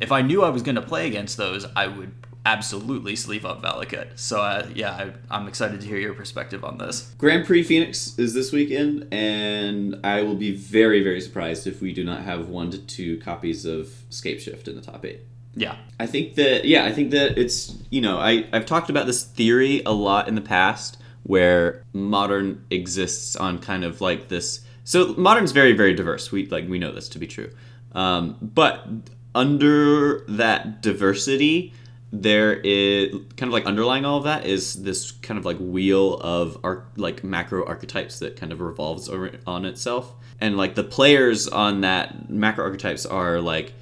[0.00, 2.12] If I knew I was going to play against those, I would
[2.46, 4.18] absolutely sleeve up Valakut.
[4.18, 7.12] So uh, yeah, I, I'm excited to hear your perspective on this.
[7.18, 11.92] Grand Prix Phoenix is this weekend, and I will be very, very surprised if we
[11.92, 15.20] do not have one to two copies of Scape Shift in the top eight.
[15.56, 19.06] Yeah, I think that yeah, I think that it's you know I I've talked about
[19.06, 24.60] this theory a lot in the past where modern exists on kind of like this.
[24.84, 26.30] So modern's very very diverse.
[26.30, 27.50] We like we know this to be true,
[27.92, 28.86] um, but
[29.34, 31.72] under that diversity,
[32.12, 36.14] there is kind of like underlying all of that is this kind of like wheel
[36.20, 40.84] of arc like macro archetypes that kind of revolves over on itself, and like the
[40.84, 43.74] players on that macro archetypes are like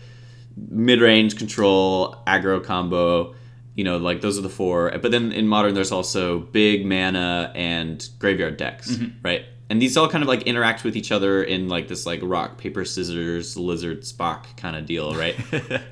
[0.56, 3.34] mid-range control aggro combo
[3.74, 4.90] you know like those are the four.
[5.00, 9.18] But then in modern there's also big mana and graveyard decks mm-hmm.
[9.22, 9.44] right?
[9.70, 12.58] And these all kind of like interact with each other in like this like rock
[12.58, 15.36] paper scissors lizard spock kind of deal right?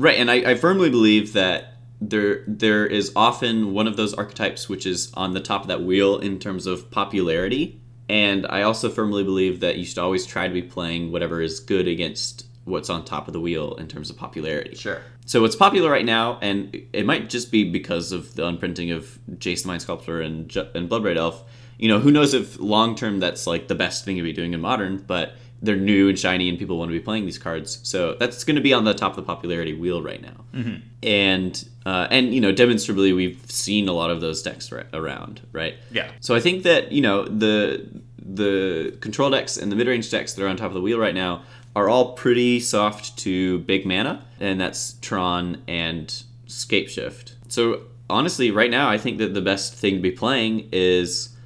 [0.00, 4.68] Right and I, I firmly believe that there there is often one of those archetypes
[4.68, 7.80] which is on the top of that wheel in terms of popularity.
[8.08, 11.60] And i also firmly believe that you should always try to be playing whatever is
[11.60, 14.74] good against what's on top of the wheel in terms of popularity.
[14.74, 15.02] Sure.
[15.26, 19.18] So what's popular right now, and it might just be because of the unprinting of
[19.32, 21.44] Jace the Mind Sculptor and and Bloodbraid Elf.
[21.78, 24.52] You know, who knows if long term that's like the best thing to be doing
[24.52, 27.80] in modern, but they're new and shiny and people want to be playing these cards.
[27.82, 30.44] So that's going to be on the top of the popularity wheel right now.
[30.54, 30.76] Mm-hmm.
[31.02, 35.76] And uh, and you know, demonstrably we've seen a lot of those decks around, right?
[35.90, 36.10] Yeah.
[36.20, 40.34] So I think that you know the the control decks and the mid range decks
[40.34, 41.42] that are on top of the wheel right now
[41.78, 46.06] are all pretty soft to big mana, and that's Tron and
[46.48, 47.34] Scapeshift.
[47.48, 51.36] So honestly, right now I think that the best thing to be playing is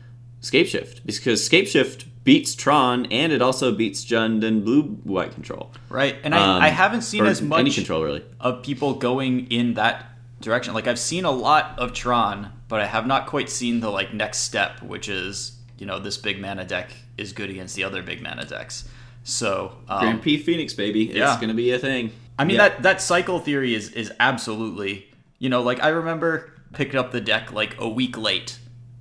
[0.41, 5.71] Scapeshift because Scapeshift beats Tron and it also beats Jund and Blue White Control.
[5.89, 6.17] Right.
[6.25, 8.25] And I, Um, I haven't seen as much any control really.
[8.41, 10.07] of people going in that
[10.41, 10.73] direction.
[10.73, 14.15] Like I've seen a lot of Tron, but I have not quite seen the like
[14.15, 18.03] next step, which is you know this big mana deck is good against the other
[18.03, 18.89] big mana decks.
[19.25, 21.33] So um, Grand Prix Phoenix baby, yeah.
[21.33, 22.11] it's gonna be a thing.
[22.39, 22.69] I mean Yeah.
[22.71, 25.07] that that cycle theory is is absolutely
[25.39, 28.59] you know like I remember picking up the deck like a week late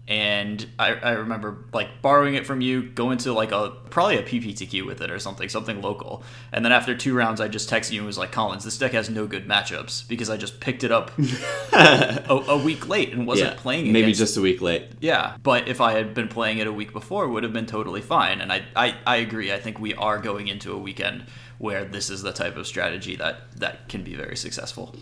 [0.07, 4.23] and I, I remember like borrowing it from you going to like a probably a
[4.23, 7.91] PPTQ with it or something something local and then after two rounds I just texted
[7.91, 10.83] you and was like Collins this deck has no good matchups because I just picked
[10.83, 11.11] it up
[11.73, 14.91] a, a week late and wasn't yeah, playing maybe against just a week late.
[14.99, 17.65] yeah, but if I had been playing it a week before, it would have been
[17.65, 18.41] totally fine.
[18.41, 19.51] And I, I, I agree.
[19.51, 21.25] I think we are going into a weekend
[21.57, 24.95] where this is the type of strategy that that can be very successful.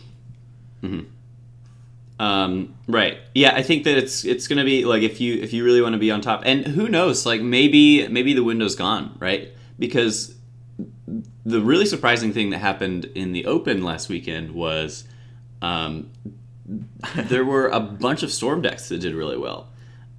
[0.84, 1.10] Mm-hmm.
[2.20, 3.18] Um, right.
[3.34, 5.94] Yeah, I think that it's it's gonna be like if you if you really want
[5.94, 9.54] to be on top, and who knows, like maybe maybe the window's gone, right?
[9.80, 10.36] Because
[11.46, 15.06] the really surprising thing that happened in the Open last weekend was
[15.62, 16.10] um,
[17.16, 19.70] there were a bunch of storm decks that did really well.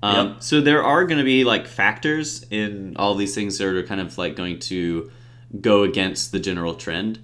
[0.02, 0.42] Um, Yep.
[0.42, 4.00] So there are going to be like factors in all these things that are kind
[4.00, 5.10] of like going to
[5.60, 7.18] go against the general trend,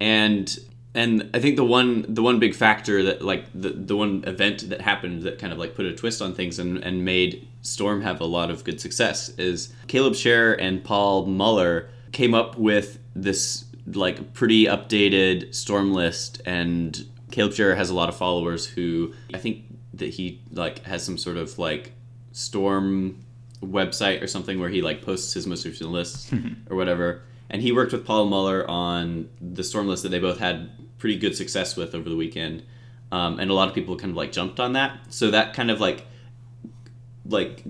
[0.00, 0.58] and
[0.94, 4.68] and I think the one the one big factor that like the the one event
[4.68, 8.02] that happened that kind of like put a twist on things and and made Storm
[8.02, 12.98] have a lot of good success is Caleb Scherer and Paul Muller came up with
[13.14, 19.14] this like pretty updated Storm list and Caleb Scherer has a lot of followers who
[19.32, 21.92] I think that he like has some sort of like
[22.32, 23.24] Storm
[23.62, 26.32] website or something where he like posts his most recent lists
[26.70, 27.22] or whatever.
[27.52, 31.16] And he worked with Paul Muller on the Storm list that they both had pretty
[31.16, 32.64] good success with over the weekend.
[33.12, 34.98] Um, and a lot of people kind of like jumped on that.
[35.10, 36.06] So that kind of like
[37.26, 37.62] like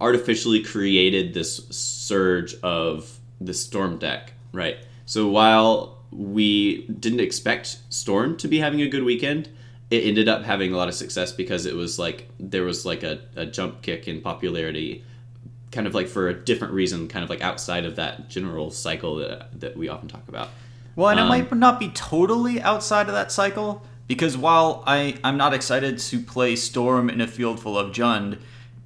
[0.00, 4.78] artificially created this surge of the storm deck, right?
[5.06, 9.48] So while we didn't expect Storm to be having a good weekend,
[9.90, 13.02] it ended up having a lot of success because it was like there was like
[13.02, 15.04] a, a jump kick in popularity,
[15.72, 19.16] kind of like for a different reason, kind of like outside of that general cycle
[19.16, 20.50] that, that we often talk about.
[20.94, 25.16] Well, and it Um, might not be totally outside of that cycle because while I
[25.24, 28.38] I'm not excited to play Storm in a field full of Jund,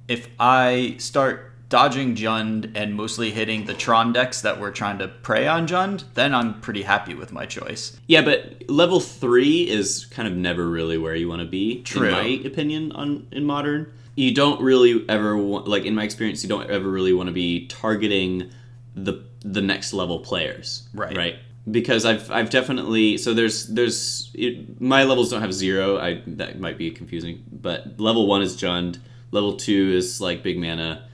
[0.07, 5.09] if I start dodging Jund and mostly hitting the Tron decks that were trying to
[5.09, 7.99] prey on Jund, then I'm pretty happy with my choice.
[8.07, 12.07] Yeah, but level three is kind of never really where you want to be, True.
[12.07, 12.93] in my opinion.
[12.93, 16.89] On in modern, you don't really ever want, like in my experience, you don't ever
[16.89, 18.51] really want to be targeting
[18.95, 21.15] the the next level players, Right.
[21.15, 21.35] Right.
[21.69, 25.99] Because I've I've definitely so there's there's it, my levels don't have zero.
[25.99, 28.97] I that might be confusing, but level one is Jund,
[29.31, 31.07] level two is like big mana,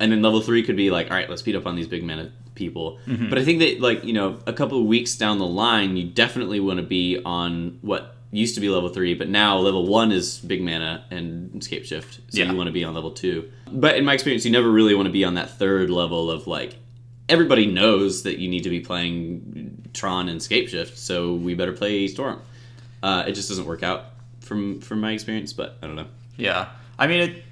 [0.00, 2.02] and then level three could be like all right let's beat up on these big
[2.02, 3.28] mana people mm-hmm.
[3.28, 6.04] but i think that like you know a couple of weeks down the line you
[6.04, 10.12] definitely want to be on what used to be level three but now level one
[10.12, 12.50] is big mana and Scapeshift so Yeah.
[12.50, 15.06] you want to be on level two but in my experience you never really want
[15.06, 16.76] to be on that third level of like
[17.28, 22.06] everybody knows that you need to be playing tron and Scapeshift so we better play
[22.08, 22.40] storm
[23.02, 24.04] uh, it just doesn't work out
[24.40, 27.44] from from my experience but i don't know Yeah, I mean it.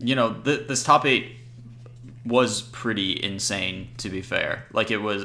[0.00, 1.32] You know, th- this top eight
[2.24, 3.88] was pretty insane.
[3.98, 5.24] To be fair, like it was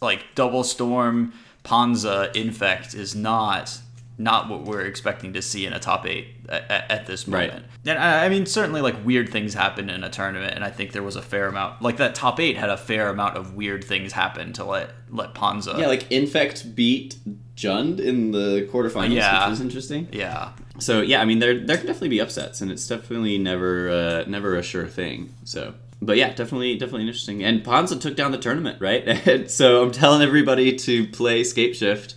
[0.00, 1.32] like double storm,
[1.62, 3.78] Ponza, infect is not
[4.16, 7.48] not what we're expecting to see in a top eight at, at, this Right.
[7.48, 7.66] moment.
[7.84, 10.92] And I, I mean, certainly like weird things happen in a tournament, and I think
[10.92, 11.82] there was a fair amount.
[11.82, 15.34] Like that top eight had a fair amount of weird things happen to let let
[15.34, 15.74] Ponza.
[15.78, 17.16] Yeah, like Infect beat
[17.56, 19.44] Jund in the quarterfinals, Yeah.
[19.44, 20.08] which was interesting.
[20.12, 20.50] yeah.
[20.78, 24.24] So yeah, I mean there there can definitely be upsets, and it's definitely never uh,
[24.28, 25.34] never a sure thing.
[25.44, 27.42] So, but yeah, definitely definitely interesting.
[27.44, 29.04] And Ponza took down the tournament, right?
[29.50, 32.14] So I'm telling everybody to play Scape Shift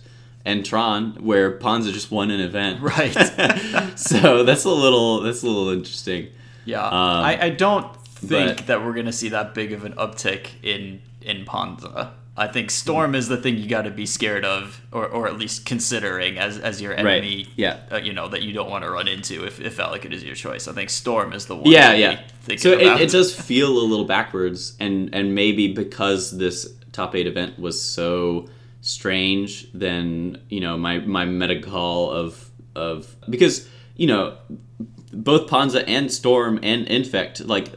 [0.48, 2.80] and Tron, where Ponza just won an event.
[2.98, 3.12] Right.
[3.98, 6.28] so that's a little that's a little interesting.
[6.64, 6.92] Yeah, Um,
[7.24, 11.00] I, I don't think but- that we're gonna see that big of an uptick in
[11.22, 12.12] in Ponza.
[12.36, 15.36] I think Storm is the thing you got to be scared of, or, or at
[15.36, 17.36] least considering as, as your enemy.
[17.38, 17.48] Right.
[17.56, 17.80] Yeah.
[17.90, 20.36] Uh, you know that you don't want to run into if if Valakut is your
[20.36, 20.68] choice.
[20.68, 21.66] I think Storm is the one.
[21.68, 22.20] Yeah, yeah.
[22.56, 27.26] So it, it does feel a little backwards, and and maybe because this top eight
[27.26, 28.48] event was so
[28.80, 34.36] strange, then you know my my meta call of of because you know
[35.12, 37.72] both Ponza and Storm and Infect like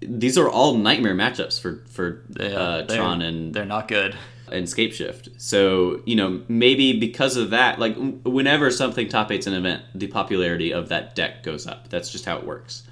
[0.00, 4.16] these are all nightmare matchups for for Yeah, uh, Tron and they're not good.
[4.52, 5.30] and Scapeshift.
[5.38, 10.06] So, you know, maybe because of that, like whenever something top eight's an event, the
[10.06, 11.88] popularity of that deck goes up.
[11.88, 12.82] That's just how it works.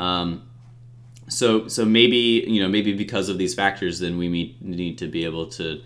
[0.00, 0.42] Um,
[1.28, 5.06] so, so maybe you know, maybe because of these factors, then we need, need to
[5.06, 5.80] be able to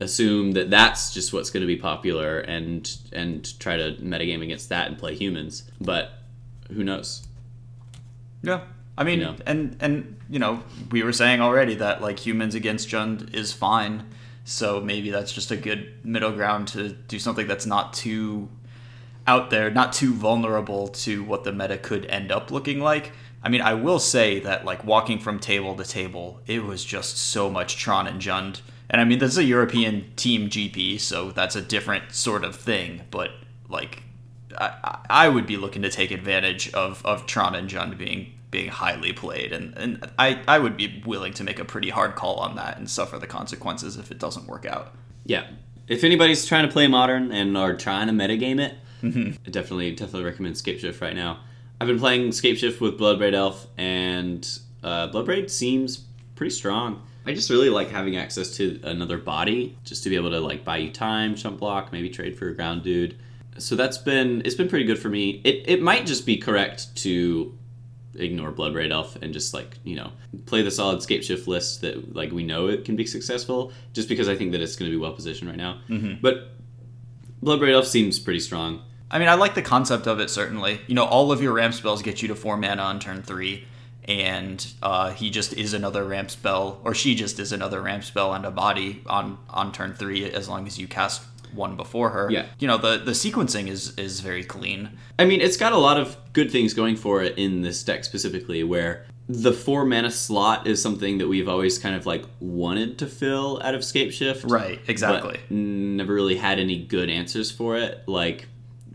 [0.00, 4.68] assume that that's just what's going to be popular and and try to metagame against
[4.68, 5.64] that and play humans.
[5.80, 6.10] But
[6.72, 7.26] who knows?
[8.42, 8.60] Yeah.
[8.96, 9.34] I mean, Yeah.
[9.46, 14.04] and and you know, we were saying already that like humans against Jund is fine.
[14.44, 18.48] So maybe that's just a good middle ground to do something that's not too
[19.26, 23.12] out there, not too vulnerable to what the meta could end up looking like.
[23.42, 27.18] I mean, I will say that like walking from table to table, it was just
[27.18, 28.60] so much Tron and Jund.
[28.90, 32.56] And I mean, this is a European team GP, so that's a different sort of
[32.56, 33.02] thing.
[33.10, 33.30] But
[33.68, 34.02] like,
[34.56, 38.68] I, I- would be looking to take advantage of, of Tron and Jund being being
[38.70, 42.36] highly played, and, and I, I would be willing to make a pretty hard call
[42.36, 44.94] on that and suffer the consequences if it doesn't work out.
[45.26, 45.48] Yeah.
[45.86, 48.74] If anybody's trying to play modern and are trying to metagame it,
[49.44, 51.40] I definitely definitely recommend Scapeshift right now.
[51.78, 54.48] I've been playing Scapeshift with Bloodbraid Elf, and
[54.82, 55.98] uh, Bloodbraid seems
[56.34, 57.02] pretty strong.
[57.28, 60.64] I just really like having access to another body, just to be able to like
[60.64, 63.18] buy you time, jump block, maybe trade for a ground dude.
[63.58, 65.42] So that's been it's been pretty good for me.
[65.44, 67.54] It it might just be correct to
[68.14, 70.10] ignore Bloodbraid Elf and just like you know
[70.46, 73.72] play the solid scape shift list that like we know it can be successful.
[73.92, 75.80] Just because I think that it's going to be well positioned right now.
[75.90, 76.22] Mm-hmm.
[76.22, 76.52] But
[77.44, 78.82] Bloodbraid Elf seems pretty strong.
[79.10, 80.80] I mean, I like the concept of it certainly.
[80.86, 83.66] You know, all of your ramp spells get you to four mana on turn three,
[84.08, 88.32] and uh, he just is another ramp spell, or she just is another ramp spell
[88.32, 92.30] and a body on on turn three as long as you cast one before her.
[92.30, 92.46] Yeah.
[92.58, 94.90] You know, the the sequencing is is very clean.
[95.18, 98.04] I mean, it's got a lot of good things going for it in this deck
[98.04, 102.98] specifically, where the four mana slot is something that we've always kind of like wanted
[102.98, 104.44] to fill out of Scape Shift.
[104.44, 105.38] Right, exactly.
[105.38, 108.46] but never really had any good answers for it, like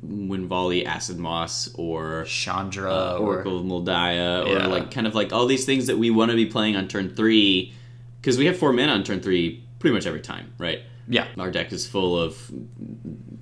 [0.08, 4.68] Mwonvuli Acid Moss or Chandra uh, or Oracle of Mul Daya, or Yeah.
[4.68, 7.16] like kind of like all these things that we want to be playing on turn
[7.16, 7.74] three,
[8.22, 10.80] because we have four mana on turn three pretty much every time, right?
[11.10, 12.50] yeah, Our deck is full of,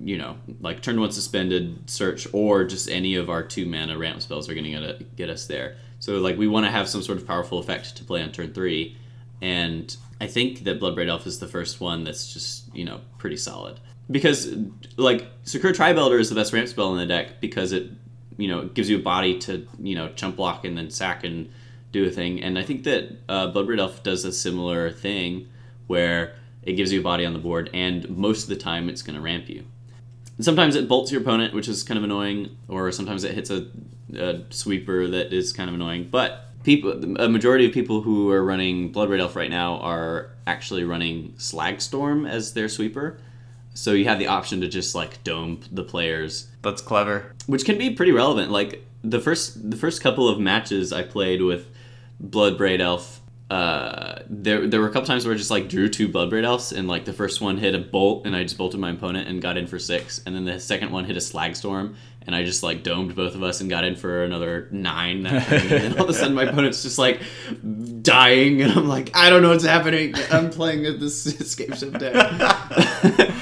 [0.00, 4.20] you know, like turn one suspended search, or just any of our two mana ramp
[4.20, 5.76] spells are going to get, get us there.
[6.00, 8.52] So like we want to have some sort of powerful effect to play on turn
[8.52, 8.96] three,
[9.40, 13.36] and I think that Bloodbraid Elf is the first one that's just you know pretty
[13.36, 13.78] solid
[14.12, 14.54] because
[14.96, 17.90] like Sakura-Tribe Elder is the best ramp spell in the deck because it
[18.36, 21.50] you know gives you a body to you know chump block and then sack and
[21.90, 25.48] do a thing, and I think that uh, Bloodbraid Elf does a similar thing
[25.88, 29.02] where it gives you a body on the board, and most of the time it's
[29.02, 29.64] going to ramp you.
[30.40, 33.66] Sometimes it bolts your opponent, which is kind of annoying, or sometimes it hits a,
[34.14, 36.08] a sweeper that is kind of annoying.
[36.10, 40.84] But people, a majority of people who are running Bloodbraid Elf right now are actually
[40.84, 43.18] running Slagstorm as their sweeper.
[43.74, 47.34] So you have the option to just like dome the players that's clever.
[47.46, 48.50] which can be pretty relevant.
[48.50, 51.68] Like the first the first couple of matches I played with
[52.22, 53.20] Bloodbraid Elf,
[53.50, 56.72] uh, there there were a couple times where I just like drew two Bloodbraid Elves,
[56.72, 59.42] and like the first one hit a bolt, and I just bolted my opponent and
[59.42, 61.96] got in for six, and then the second one hit a Slagstorm,
[62.26, 65.24] and I just like domed both of us and got in for another nine.
[65.24, 67.20] That and all of a sudden my opponent's just like
[68.02, 70.14] dying, and I'm like, I don't know what's happening.
[70.30, 73.34] I'm playing at this Scapeshift deck.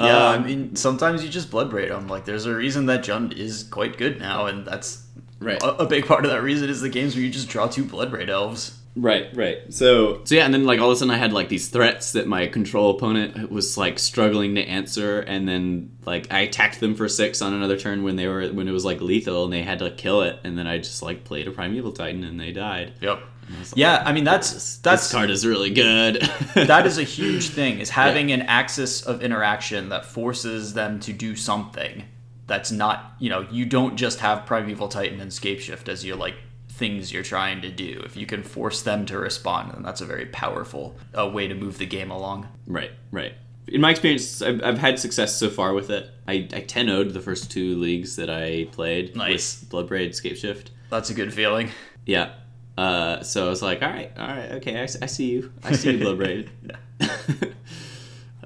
[0.00, 2.08] Yeah, I Um, mean, sometimes you just blood braid them.
[2.08, 5.04] Like, there's a reason that Jund is quite good now, and that's
[5.40, 5.62] Right.
[5.62, 7.84] A, a big part of that reason is the games where you just draw two
[7.84, 8.76] blood braid elves.
[8.96, 9.58] Right, right.
[9.70, 12.12] So, so yeah, and then like all of a sudden I had like these threats
[12.12, 16.94] that my control opponent was like struggling to answer, and then like I attacked them
[16.94, 19.62] for six on another turn when they were when it was like lethal, and they
[19.62, 22.52] had to kill it, and then I just like played a primeval titan, and they
[22.52, 22.92] died.
[23.00, 23.22] Yep.
[23.58, 26.16] Was like, Yeah, I mean that's this that's card is really good.
[26.54, 31.12] that is a huge thing is having an axis of interaction that forces them to
[31.12, 32.04] do something
[32.46, 36.16] that's not you know you don't just have primeval titan and scape shift as your
[36.16, 36.34] like
[36.68, 40.06] things you're trying to do if you can force them to respond then that's a
[40.06, 43.34] very powerful uh, way to move the game along right, right.
[43.68, 46.10] In my experience, I've, I've had success so far with it.
[46.26, 49.60] I, I 10 0'd the first two leagues that I played Nice.
[49.60, 50.72] with Bloodbraid Scape Shift.
[50.88, 51.70] that's a good feeling
[52.04, 52.32] Yeah.
[52.80, 55.72] Uh, so I was like, all right, all right, okay, I, I see you, I
[55.72, 56.48] see you, Bloodbraid.
[56.98, 57.54] that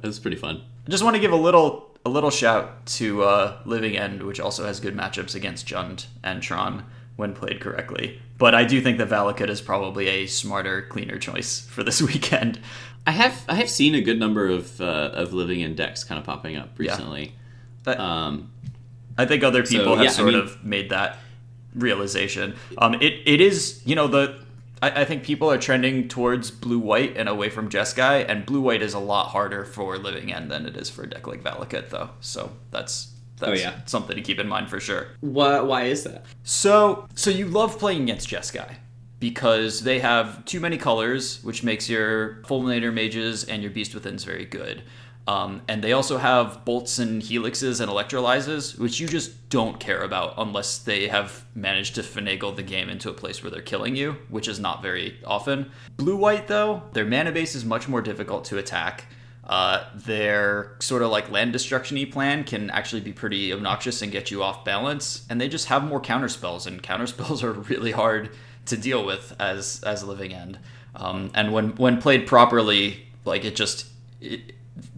[0.02, 0.62] was pretty fun.
[0.86, 4.40] I just want to give a little a little shout to uh, Living End, which
[4.40, 6.84] also has good matchups against Jund and Tron
[7.16, 8.20] when played correctly.
[8.36, 12.60] But I do think that Valakut is probably a smarter, cleaner choice for this weekend.
[13.06, 16.18] I have I have seen a good number of uh, of Living End decks kind
[16.18, 17.34] of popping up recently.
[17.84, 18.50] That- Um,
[19.16, 21.18] I think other people So, have yeah, I sort mean- of made that
[21.74, 22.54] realization.
[22.78, 24.40] Um, it it is you know the
[24.82, 28.60] I, I think people are trending towards blue white and away from Jeskai, and blue
[28.60, 31.42] white is a lot harder for Living End than it is for a deck like
[31.42, 32.10] Valakut, though.
[32.20, 33.80] So that's that's Oh, yeah.
[33.86, 35.08] something to keep in mind for sure.
[35.20, 36.24] why why is that?
[36.44, 38.76] So, so you love playing against Jeskai
[39.20, 44.24] because they have too many colors, which makes your Fulminator mages and your Beast Withins
[44.24, 44.82] very good.
[45.26, 50.02] Um, and they also have bolts and helixes and electrolyzes, which you just don't care
[50.02, 53.96] about unless they have managed to finagle the game into a place where they're killing
[53.96, 55.70] you, which is not very often.
[55.96, 59.06] Blue white, though, their mana base is much more difficult to attack.
[59.46, 64.30] Uh, their sort of like land destruction plan can actually be pretty obnoxious and get
[64.30, 68.30] you off balance, and they just have more counterspells, and counterspells are really hard
[68.66, 70.58] to deal with as as a living end.
[70.96, 73.86] Um, and when when played properly, like it just
[74.22, 74.53] it,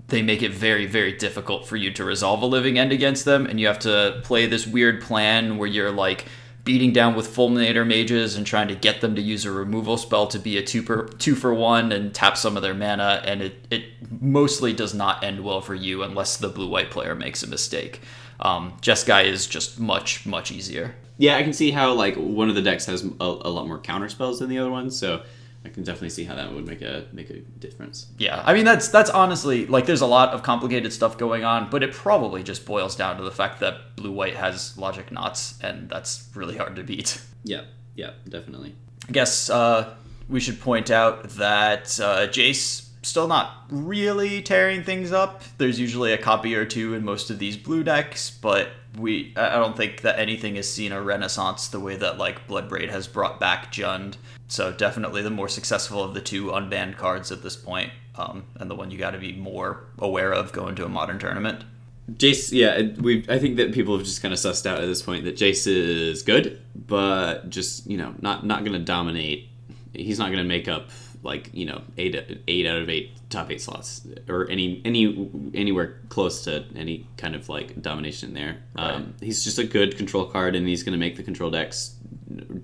[0.08, 3.46] they make it very very difficult for you to resolve a living end against them,
[3.46, 6.26] and you have to play this weird plan where you're like
[6.66, 10.26] beating down with fulminator mages and trying to get them to use a removal spell
[10.26, 13.40] to be a two per two for one and tap some of their mana and
[13.40, 13.84] it, it
[14.20, 18.00] mostly does not end well for you unless the blue white player makes a mistake.
[18.40, 20.96] Um, Jeskai is just much much easier.
[21.18, 23.78] Yeah, I can see how like one of the decks has a, a lot more
[23.78, 25.22] counter spells than the other one, so
[25.66, 28.06] I can definitely see how that would make a make a difference.
[28.18, 31.68] yeah i mean that's that's honestly like there's a lot of complicated stuff going on
[31.70, 35.58] but it probably just boils down to the fact that blue white has logic knots
[35.62, 37.62] and that's really hard to beat Yeah,
[37.94, 38.74] yeah, definitely.
[39.08, 39.94] I guess uh,
[40.28, 45.42] we should point out that uh, Jace still not really tearing things up.
[45.58, 49.56] There's usually a copy or two in most of these blue decks, but we I
[49.56, 53.38] don't think that anything has seen a renaissance the way that like Bloodbraid has brought
[53.38, 54.16] back Jund.
[54.48, 58.70] So definitely the more successful of the two unbanned cards at this point, um, and
[58.70, 61.64] the one you got to be more aware of going to a modern tournament.
[62.12, 63.24] Jace, yeah, we.
[63.28, 65.66] I think that people have just kind of sussed out at this point that Jace
[65.66, 69.48] is good, but just you know, not not going to dominate.
[69.92, 70.90] He's not going to make up
[71.26, 76.00] like you know eight eight out of eight top eight slots or any any anywhere
[76.08, 78.56] close to any kind of like domination there.
[78.76, 81.96] Um, he's just a good control card, and he's going to make the control decks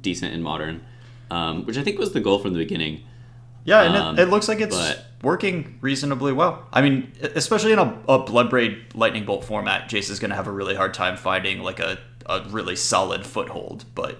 [0.00, 0.82] decent in modern,
[1.30, 3.02] um, which I think was the goal from the beginning.
[3.64, 6.66] Yeah, and Um, it, it looks like it's but- working reasonably well.
[6.72, 10.48] I mean, especially in a, a Bloodbraid Lightning Bolt format, Jace is going to have
[10.48, 13.84] a really hard time finding like a, a really solid foothold.
[13.94, 14.18] But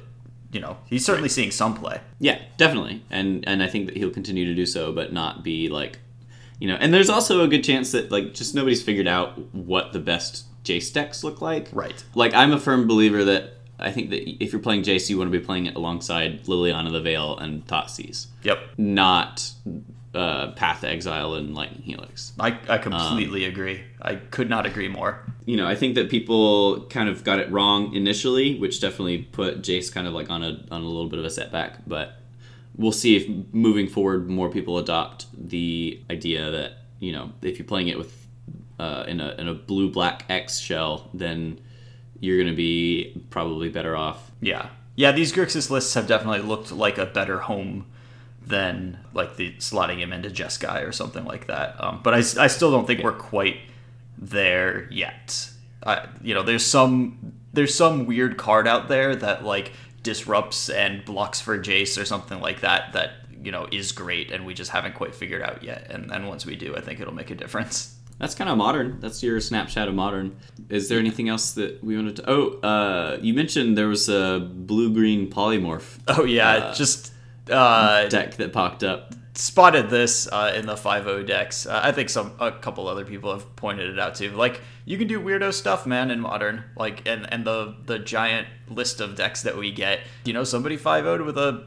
[0.53, 2.00] you know, he's certainly seeing some play.
[2.20, 5.68] Yeah, definitely, and and I think that he'll continue to do so, but not be
[5.68, 5.98] like,
[6.61, 6.76] you know.
[6.76, 10.44] And there's also a good chance that like just nobody's figured out what the best
[10.62, 11.68] Jace decks look like.
[11.72, 12.05] Right.
[12.14, 15.32] Like I'm a firm believer that I think that if you're playing Jace, you want
[15.32, 19.53] to be playing it alongside Liliana the Veil and Thoughtseize, Yep, not
[20.15, 22.33] uh, Path to Exile and Lightning Helix.
[22.39, 23.81] I I Um, completely agree.
[24.01, 25.21] I could not agree more.
[25.47, 29.63] you know, I think that people kind of got it wrong initially, which definitely put
[29.63, 31.79] Jace kind of like on a on a little bit of a setback.
[31.87, 32.19] But
[32.77, 37.67] we'll see if moving forward more people adopt the idea that you know if you're
[37.67, 38.27] playing it with
[38.79, 41.59] uh, in a in a blue black X shell, then
[42.21, 44.31] you're gonna be probably better off.
[44.41, 45.11] Yeah, yeah.
[45.13, 47.87] These Grixis lists have definitely looked like a better home
[48.47, 51.76] than like the slotting him into Jeskai or something like that.
[51.82, 53.59] Um, but I still don't think we're quite
[54.18, 55.51] there yet.
[55.84, 59.72] I, you know, there's some there's some weird card out there that like
[60.03, 63.12] disrupts and blocks for Jace or something like that that
[63.43, 65.86] you know is great, and we just haven't quite figured out yet.
[65.90, 67.97] And then once we do, I think it'll make a difference.
[68.18, 69.01] That's kind of modern.
[69.01, 70.36] That's your snapshot of modern.
[70.68, 72.30] Is there anything else that we wanted to?
[72.30, 77.12] Oh, uh, you mentioned there was a blue green polymorph Oh yeah, Uh, just
[77.51, 79.14] uh, deck that popped up.
[79.34, 81.66] spotted this uh, in the 5.0 decks.
[81.66, 84.30] Uh, I think some a couple other people have pointed it out too.
[84.30, 86.64] Like you can do weirdo stuff, man, in modern.
[86.76, 90.01] Like and and the the giant list of decks that we get.
[90.24, 91.66] You know, somebody 5.0'd with a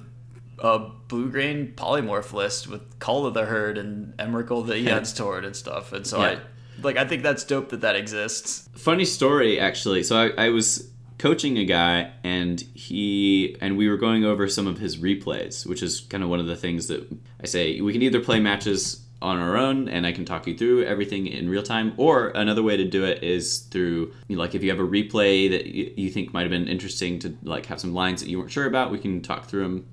[0.59, 5.43] a blue green polymorph list with Call of the Herd and Emrakul the Aeons Torn
[5.43, 5.91] and stuff.
[5.91, 6.28] And so Yeah.
[6.28, 6.38] I
[6.82, 8.69] like I think that's dope that that exists.
[8.76, 13.97] funny story actually so I, I was coaching a guy and he and we were
[13.97, 17.07] going over some of his replays which is kind of one of the things that
[17.41, 20.57] i say we can either play matches on our own and i can talk you
[20.57, 24.41] through everything in real time or another way to do it is through you know,
[24.41, 27.66] like if you have a replay that you, think might have been interesting to like
[27.68, 29.86] have some lines that you weren't sure about we can talk through them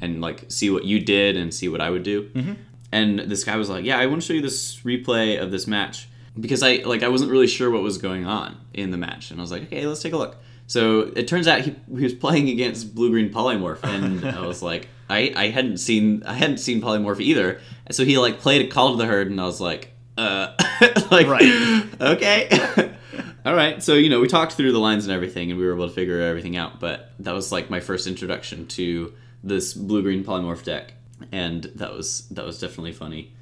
[0.00, 2.28] and like see what you did and see what I would do.
[2.30, 2.52] Mm-hmm.
[2.92, 5.66] And this guy was like, "Yeah, I want to show you this replay of this
[5.66, 6.08] match
[6.38, 9.38] because I like I wasn't really sure what was going on in the match." And
[9.38, 10.36] I was like, "Okay, let's take a look."
[10.70, 14.62] So it turns out he, he was playing against blue green polymorph, and I was
[14.62, 17.60] like, I, I hadn't seen I hadn't seen polymorph either.
[17.86, 20.52] And so he like played a call to the herd, and I was like, uh,
[21.10, 21.82] like, Right.
[22.00, 22.94] okay.
[23.44, 25.74] All right, so you know we talked through the lines and everything, and we were
[25.74, 26.78] able to figure everything out.
[26.78, 29.12] But that was like my first introduction to
[29.42, 30.92] this blue green polymorph deck,
[31.32, 33.32] and that was that was definitely funny.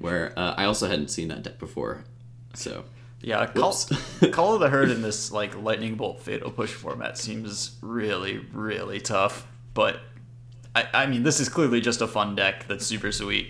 [0.00, 2.02] Where uh, I also hadn't seen that deck before,
[2.54, 2.84] so
[3.26, 3.76] Yeah, call,
[4.30, 9.00] call of the herd in this like lightning bolt fatal push format seems really really
[9.00, 9.46] tough.
[9.74, 10.00] But
[10.76, 13.48] I, I mean, this is clearly just a fun deck that's super sweet.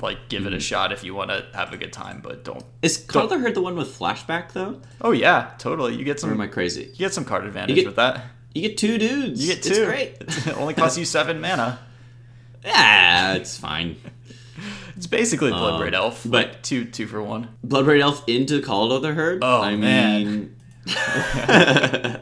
[0.00, 0.52] Like, give Mm-hmm.
[0.52, 2.62] it a shot if you want to have a good time, but don't.
[2.82, 5.96] is Call of the Herd the one with flashback though, Oh yeah, totally.
[5.96, 6.40] You get or am some.
[6.40, 6.84] I crazy?
[6.84, 8.24] You get some card advantage get- with that.
[8.54, 9.44] You get two dudes.
[9.46, 9.70] You get two.
[9.70, 10.16] It's great.
[10.46, 11.80] it only costs you seven mana.
[12.64, 13.96] yeah, it's fine.
[14.98, 17.48] It's basically Bloodbraid Um, Elf, but- two two for one.
[17.66, 19.38] Bloodbraid Elf into Call of the Herd.
[19.42, 20.24] Oh, I man.
[20.24, 20.54] mean,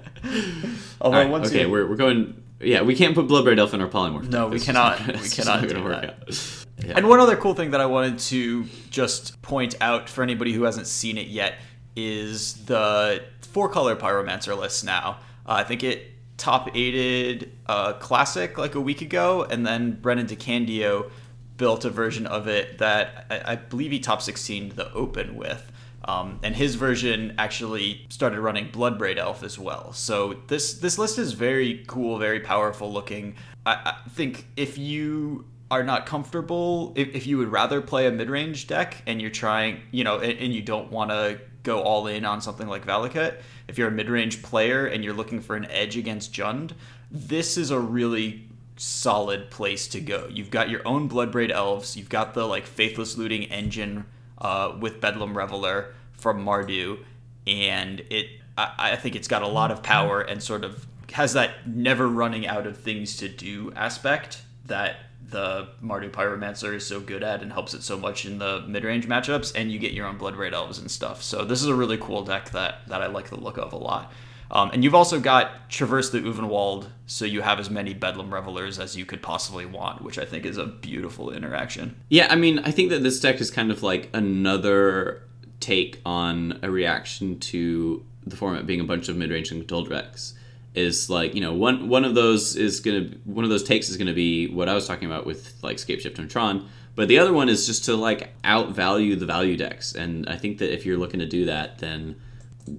[1.01, 2.43] Although All right, once okay, you, we're, we're going.
[2.61, 4.29] Yeah, we can't put Bloodbraid Elf in our polymorph.
[4.31, 6.11] No, we cannot- not- we cannot not do work that.
[6.29, 6.57] out.
[6.85, 6.93] Yeah.
[6.97, 10.65] And one other cool thing that I wanted to just point out for anybody who
[10.65, 11.55] hasn't seen it yet
[11.97, 15.19] is the four color pyromancer list now.
[15.47, 20.27] Uh, I think it top aided uh, classic like a week ago, and then Brennan
[20.27, 21.11] DeCandio
[21.57, 25.73] built a version of it that I, I believe he top 16 the open with.
[26.05, 29.93] Um, and his version actually started running Bloodbraid Elf as well.
[29.93, 33.35] So this this list is very cool, very powerful looking.
[33.65, 33.73] I,
[34.07, 38.31] I think if you are not comfortable, if, if you would rather play a mid
[38.31, 42.07] range deck and you're trying, you know, and, and you don't want to go all
[42.07, 45.57] in on something like Valakut, if you're a mid range player and you're looking for
[45.57, 46.73] an edge against Jund,
[47.11, 50.29] this is a really solid place to go.
[50.31, 54.05] You've got your own Bloodbraid Elves, you've got the like Faithless Looting engine
[54.39, 56.99] uh, with Bedlam Reveler from Mardu,
[57.47, 58.27] and it
[58.59, 62.09] I, I think it's got a lot of power and sort of has that never
[62.09, 64.97] running out of things to do aspect that
[65.29, 69.09] the Mardu Pyromancer is so good at and helps it so much in the mid-range
[69.09, 71.23] matchups, and you get your own Bloodbraid Elves and stuff.
[71.23, 73.77] So this is a really cool deck that that I like the look of a
[73.77, 74.13] lot.
[74.51, 78.79] Um, and you've also got Traverse the Ulvenwald, so you have as many Bedlam Revelers
[78.79, 81.97] as you could possibly want, which I think is a beautiful interaction.
[82.09, 85.23] Yeah, I mean, I think that this deck is kind of like another
[85.61, 90.35] take on a reaction to the format being a bunch of mid-range and control decks.
[90.75, 93.97] Is like you know one one of those is gonna one of those takes is
[93.97, 97.33] gonna be what I was talking about with like Scapeshift and Tron, but the other
[97.33, 100.99] one is just to like outvalue the value decks, and I think that if you're
[100.99, 102.17] looking to do that, then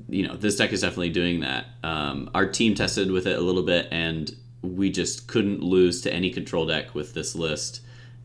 [0.09, 1.65] you know this deck is definitely doing that.
[1.83, 6.13] Um, our team tested with it a little bit, and we just couldn't lose to
[6.13, 7.81] any control deck with this list.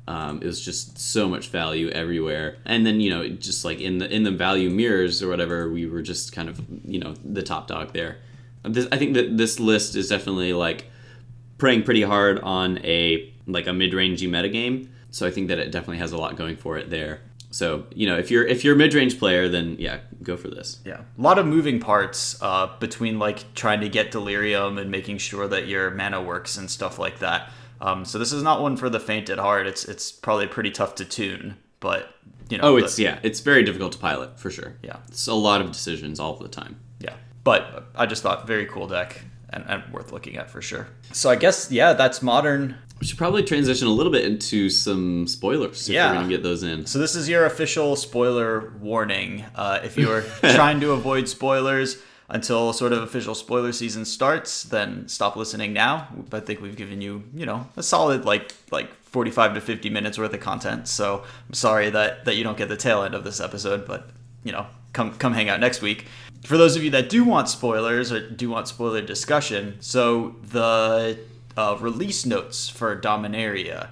[0.08, 3.98] Um, it was just so much value everywhere, and then you know just like in
[3.98, 7.42] the in the value mirrors or whatever, we were just kind of you know the
[7.42, 8.18] top dog there.
[8.64, 10.86] This, I think that this list is definitely like
[11.58, 14.88] preying pretty hard on a like a mid-rangey metagame.
[15.10, 17.20] So I think that it definitely has a lot going for it there.
[17.52, 20.80] So you know if you're if you're a mid-range player, then yeah, go for this.
[20.84, 25.18] Yeah, a lot of moving parts uh, between like trying to get delirium and making
[25.18, 27.50] sure that your mana works and stuff like that.
[27.80, 29.66] Um, so this is not one for the faint at heart.
[29.66, 32.14] It's it's probably pretty tough to tune, but
[32.48, 32.64] you know.
[32.64, 34.76] Oh, the- it's yeah, it's very difficult to pilot for sure.
[34.82, 34.96] Yeah.
[35.08, 36.80] it's a lot of decisions all the time.
[37.00, 37.14] yeah.
[37.44, 40.86] But I just thought very cool deck and, and worth looking at for sure.
[41.12, 42.76] So I guess yeah, that's modern.
[43.02, 46.10] We should probably transition a little bit into some spoilers if Yeah.
[46.10, 46.86] we're gonna get those in.
[46.86, 49.44] So this is your official spoiler warning.
[49.56, 50.20] Uh, if you are
[50.54, 51.96] trying to avoid spoilers
[52.28, 56.06] until sort of official spoiler season starts, then stop listening now.
[56.32, 60.16] I think we've given you, you know, a solid like like 45 to 50 minutes
[60.16, 60.86] worth of content.
[60.86, 64.10] So I'm sorry that that you don't get the tail end of this episode, but
[64.44, 66.06] you know, come come hang out next week.
[66.44, 71.18] For those of you that do want spoilers or do want spoiler discussion, so the
[71.56, 73.88] uh, release notes for Dominaria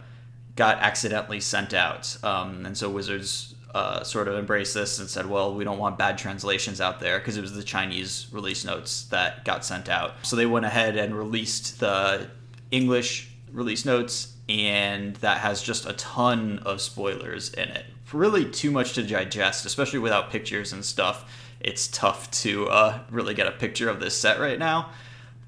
[0.57, 2.17] got accidentally sent out.
[2.23, 5.97] Um, and so Wizards uh, sort of embraced this and said, well, we don't want
[5.97, 10.15] bad translations out there because it was the Chinese release notes that got sent out.
[10.23, 12.29] So they went ahead and released the
[12.71, 17.87] English release notes, and that has just a ton of spoilers in it.
[18.13, 21.31] Really, too much to digest, especially without pictures and stuff.
[21.61, 24.91] It's tough to uh, really get a picture of this set right now.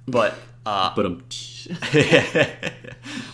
[0.06, 0.36] But
[0.66, 1.06] uh, But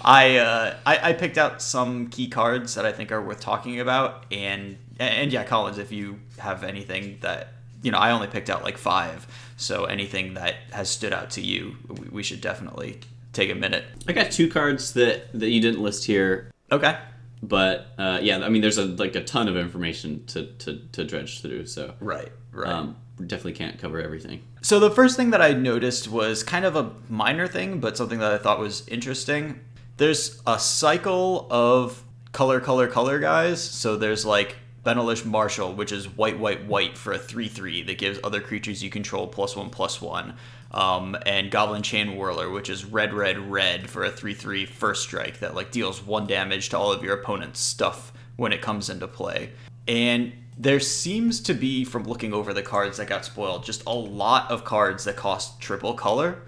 [0.05, 3.81] I, uh, I I picked out some key cards that I think are worth talking
[3.81, 7.53] about, and and yeah, Collins, if you have anything that
[7.83, 9.27] you know, I only picked out like five,
[9.57, 13.01] so anything that has stood out to you, we, we should definitely
[13.33, 13.85] take a minute.
[14.09, 16.97] I got two cards that that you didn't list here, Okay.
[17.43, 21.05] but uh, yeah, I mean, there's a like a ton of information to to, to
[21.05, 22.33] dredge through, so Right.
[22.53, 22.73] Right.
[22.73, 24.43] um, definitely can't cover everything.
[24.61, 28.19] So the first thing that I noticed was kind of a minor thing, but something
[28.19, 29.61] that I thought was interesting.
[29.97, 32.03] There's a cycle of
[32.33, 33.63] color, color, color guys.
[33.63, 37.99] So there's like Benalish Marshal, which is white, white, white for a 3 3 that
[37.99, 40.35] gives other creatures you control plus one, plus one.
[40.71, 45.03] Um, and Goblin Chain Whirler, which is red, red, red for a 3 3 first
[45.03, 48.91] strike that like deals one damage to all of your opponent's stuff when it comes
[48.91, 49.51] into play.
[49.87, 53.95] And there seems to be, from looking over the cards that got spoiled, just a
[53.95, 56.43] lot of cards that cost triple color,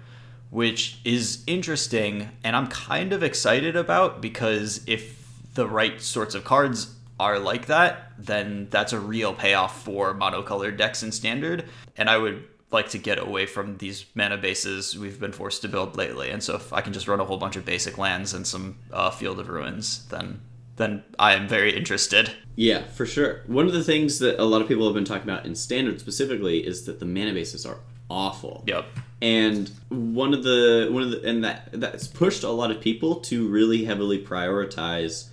[0.49, 5.17] which is interesting and I'm kind of excited about because if
[5.53, 10.77] the right sorts of cards are like that, then that's a real payoff for monocolored
[10.77, 11.65] decks in standard.
[11.95, 15.69] And I would like to get away from these mana bases we've been forced to
[15.69, 16.31] build lately.
[16.31, 18.77] And so if I can just run a whole bunch of basic lands and some
[18.91, 20.41] uh, Field of Ruins, then
[20.81, 22.31] then I am very interested.
[22.55, 23.41] Yeah, for sure.
[23.47, 25.99] One of the things that a lot of people have been talking about in standard
[25.99, 27.77] specifically is that the mana bases are
[28.09, 28.63] awful.
[28.67, 28.85] Yep.
[29.21, 33.15] And one of the one of the and that that's pushed a lot of people
[33.21, 35.29] to really heavily prioritize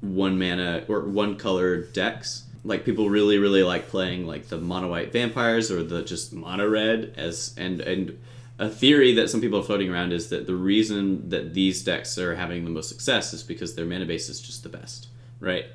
[0.00, 2.44] one mana or one color decks.
[2.64, 6.68] Like people really really like playing like the mono white vampires or the just mono
[6.68, 8.18] red as and and
[8.58, 12.18] a theory that some people are floating around is that the reason that these decks
[12.18, 15.08] are having the most success is because their mana base is just the best,
[15.40, 15.66] right?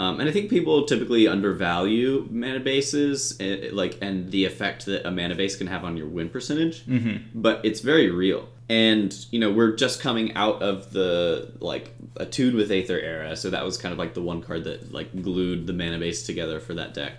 [0.00, 5.06] Um, and I think people typically undervalue mana bases, eh, like and the effect that
[5.06, 6.86] a mana base can have on your win percentage.
[6.86, 7.38] Mm-hmm.
[7.38, 12.56] But it's very real, and you know we're just coming out of the like attuned
[12.56, 15.66] with Aether era, so that was kind of like the one card that like glued
[15.66, 17.12] the mana base together for that deck,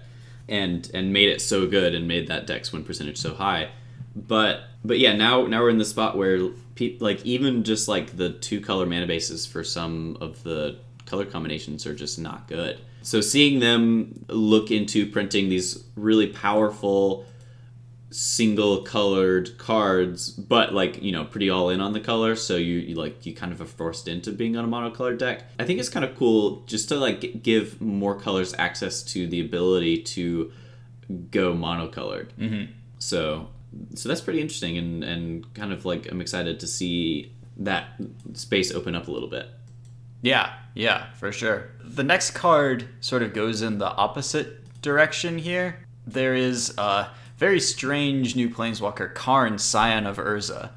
[0.50, 3.70] and and made it so good and made that deck's win percentage so high.
[4.16, 8.18] But but yeah, now now we're in the spot where pe- like even just like
[8.18, 12.80] the two color mana bases for some of the color combinations are just not good.
[13.04, 17.26] So seeing them look into printing these really powerful
[18.12, 22.78] single colored cards, but like you know pretty all in on the color, so you,
[22.80, 25.44] you like you kind of are forced into being on a monocolored deck.
[25.58, 29.40] I think it's kind of cool just to like give more colors access to the
[29.42, 30.52] ability to
[31.32, 32.30] go monocolored.
[32.38, 32.72] Mm-hmm.
[33.00, 33.50] So
[33.96, 37.90] so that's pretty interesting and and kind of like I'm excited to see that
[38.34, 39.48] space open up a little bit.
[40.22, 41.72] Yeah, yeah, for sure.
[41.84, 45.86] The next card sort of goes in the opposite direction here.
[46.06, 50.70] There is a very strange new planeswalker, Karn, Scion of Urza.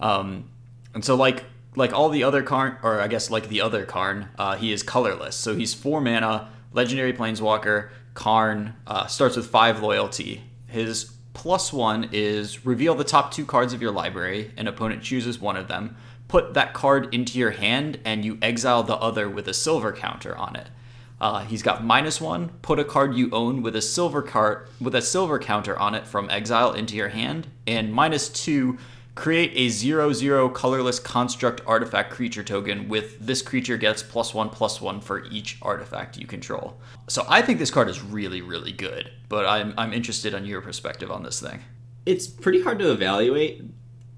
[0.00, 0.48] Um,
[0.94, 4.28] and so, like like all the other Karn, or I guess like the other Karn,
[4.38, 5.36] uh, he is colorless.
[5.36, 7.90] So he's four mana, legendary planeswalker.
[8.14, 10.42] Karn uh, starts with five loyalty.
[10.66, 14.52] His plus one is reveal the top two cards of your library.
[14.56, 15.96] An opponent chooses one of them.
[16.26, 20.36] Put that card into your hand, and you exile the other with a silver counter
[20.36, 20.68] on it.
[21.20, 22.50] Uh, he's got minus one.
[22.62, 26.06] Put a card you own with a silver card with a silver counter on it
[26.06, 28.78] from exile into your hand, and minus two.
[29.18, 34.48] Create a zero zero colorless construct artifact creature token with this creature gets plus one
[34.48, 36.78] plus one for each artifact you control.
[37.08, 40.60] So I think this card is really really good, but I'm I'm interested on your
[40.60, 41.64] perspective on this thing.
[42.06, 43.64] It's pretty hard to evaluate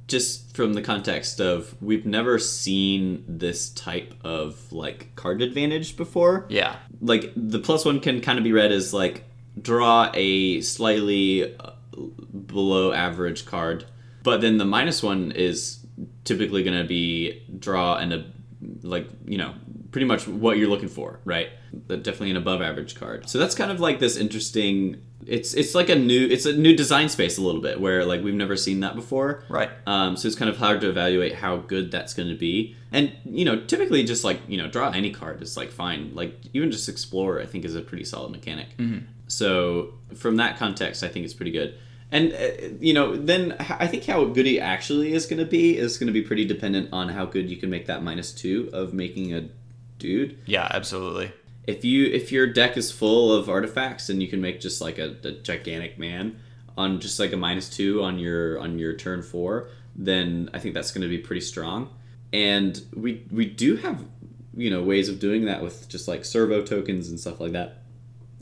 [0.06, 6.44] just from the context of we've never seen this type of like card advantage before.
[6.50, 6.76] Yeah.
[7.00, 9.24] Like the plus one can kind of be read as like
[9.58, 11.70] draw a slightly uh,
[12.46, 13.86] below average card,
[14.22, 15.84] but then the minus one is
[16.24, 18.24] typically going to be draw and a
[18.82, 19.54] like you know
[19.90, 21.48] pretty much what you're looking for, right?
[21.88, 23.28] Definitely an above average card.
[23.28, 25.02] So that's kind of like this interesting.
[25.26, 28.22] It's it's like a new it's a new design space a little bit where like
[28.22, 29.44] we've never seen that before.
[29.48, 29.70] Right.
[29.86, 32.76] Um, so it's kind of hard to evaluate how good that's going to be.
[32.92, 36.12] And you know, typically just like you know, draw any card is like fine.
[36.14, 38.68] Like even just explore, I think is a pretty solid mechanic.
[39.28, 41.78] So from that context, I think it's pretty good.
[42.12, 45.76] And uh, you know, then I think how good he actually is going to be
[45.76, 48.68] is going to be pretty dependent on how good you can make that minus two
[48.72, 49.48] of making a
[49.98, 50.38] dude.
[50.46, 51.32] Yeah, absolutely.
[51.66, 54.98] If you if your deck is full of artifacts and you can make just like
[54.98, 56.40] a, a gigantic man
[56.76, 60.74] on just like a minus two on your on your turn four, then I think
[60.74, 61.90] that's going to be pretty strong.
[62.32, 64.04] And we we do have
[64.56, 67.79] you know ways of doing that with just like servo tokens and stuff like that.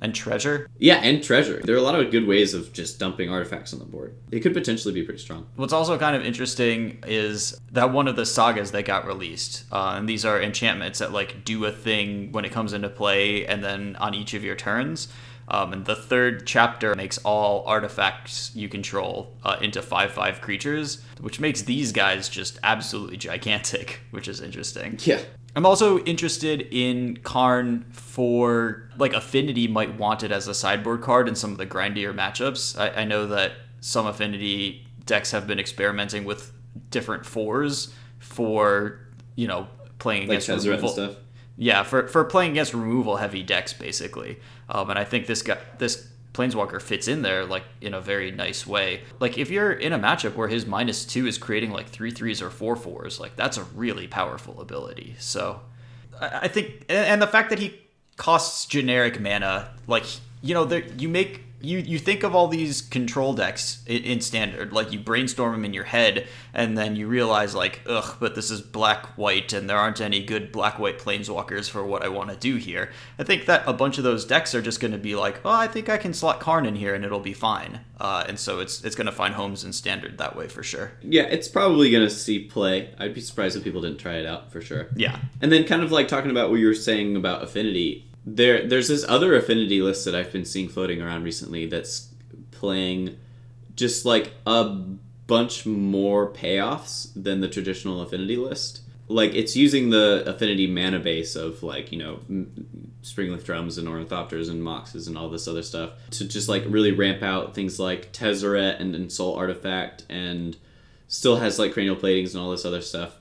[0.01, 0.69] And treasure.
[0.79, 1.61] Yeah, and treasure.
[1.63, 4.15] There are a lot of good ways of just dumping artifacts on the board.
[4.31, 5.47] It could potentially be pretty strong.
[5.57, 9.95] What's also kind of interesting is that one of the sagas that got released, uh,
[9.97, 13.63] and these are enchantments that like do a thing when it comes into play, and
[13.63, 15.09] then on each of your turns.
[15.51, 21.03] Um, and the third chapter makes all artifacts you control uh, into 5 5 creatures,
[21.21, 24.99] which makes these guys just absolutely gigantic, which is interesting.
[25.03, 25.21] Yeah.
[25.59, 31.27] I'm also interested in Karn for like Affinity might want it as a sideboard card
[31.27, 32.79] in some of the grindier matchups.
[32.79, 36.53] I, I know that some Affinity decks have been experimenting with
[36.93, 39.01] different fours for
[39.35, 39.67] you know
[39.99, 40.91] playing Like against and removal.
[40.91, 41.17] stuff.
[41.57, 44.39] Yeah, for for playing against removal heavy decks basically.
[44.69, 46.07] Um, and I think this guy this
[46.39, 49.03] planeswalker fits in there like in a very nice way.
[49.19, 52.41] Like if you're in a matchup where his minus two is creating like three threes
[52.41, 55.17] or four fours, like that's a really powerful ability.
[55.19, 55.61] So
[56.21, 57.81] I, I think and the fact that he
[58.17, 60.05] costs generic mana, like
[60.41, 64.21] you know, there you make you you think of all these control decks in, in
[64.21, 68.35] standard, like you brainstorm them in your head, and then you realize like, ugh, but
[68.35, 72.09] this is black white, and there aren't any good black white planeswalkers for what I
[72.09, 72.91] want to do here.
[73.19, 75.51] I think that a bunch of those decks are just going to be like, oh,
[75.51, 77.81] I think I can slot Karn in here, and it'll be fine.
[78.01, 80.93] Uh, and so it's it's going to find homes in standard that way for sure.
[81.03, 82.95] Yeah, it's probably gonna see play.
[82.99, 84.89] I'd be surprised if people didn't try it out for sure.
[84.95, 88.67] Yeah, And then kind of like talking about what you were saying about affinity, there
[88.67, 92.13] there's this other affinity list that I've been seeing floating around recently that's
[92.51, 93.17] playing
[93.75, 94.65] just like a
[95.27, 98.81] bunch more payoffs than the traditional affinity list.
[99.07, 102.21] Like it's using the affinity mana base of like, you know,
[103.03, 106.93] Springleaf drums and ornithopters and moxes and all this other stuff to just like really
[106.93, 110.57] ramp out things like Tezzeret and Insult Artifact and
[111.07, 113.17] still has like cranial platings and all this other stuff.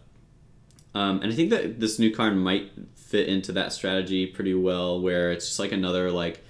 [0.93, 2.71] Um, and I think that this new card might
[3.07, 6.43] fit into that strategy pretty well, where it's just like another like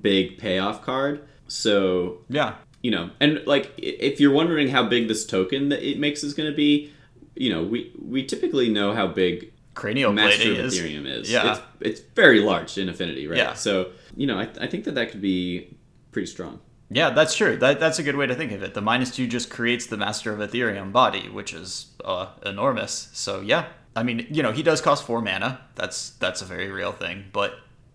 [0.00, 1.26] big payoff card.
[1.48, 5.98] So yeah, you know, and like if you're wondering how big this token that it
[5.98, 6.92] makes is going to be,
[7.34, 10.78] you know, we we typically know how big cranial Master of is.
[10.78, 11.30] Etherium is.
[11.30, 11.52] Yeah.
[11.52, 13.38] it's, it's very large in Affinity, right?
[13.38, 13.54] Yeah.
[13.54, 15.76] So you know, I, I think that that could be
[16.12, 16.60] pretty strong.
[16.90, 17.56] Yeah, that's true.
[17.56, 18.74] That, that's a good way to think of it.
[18.74, 23.08] The minus two just creates the Master of Etherium body, which is uh, enormous.
[23.12, 25.60] So yeah, I mean, you know, he does cost four mana.
[25.74, 27.26] That's that's a very real thing.
[27.32, 27.54] But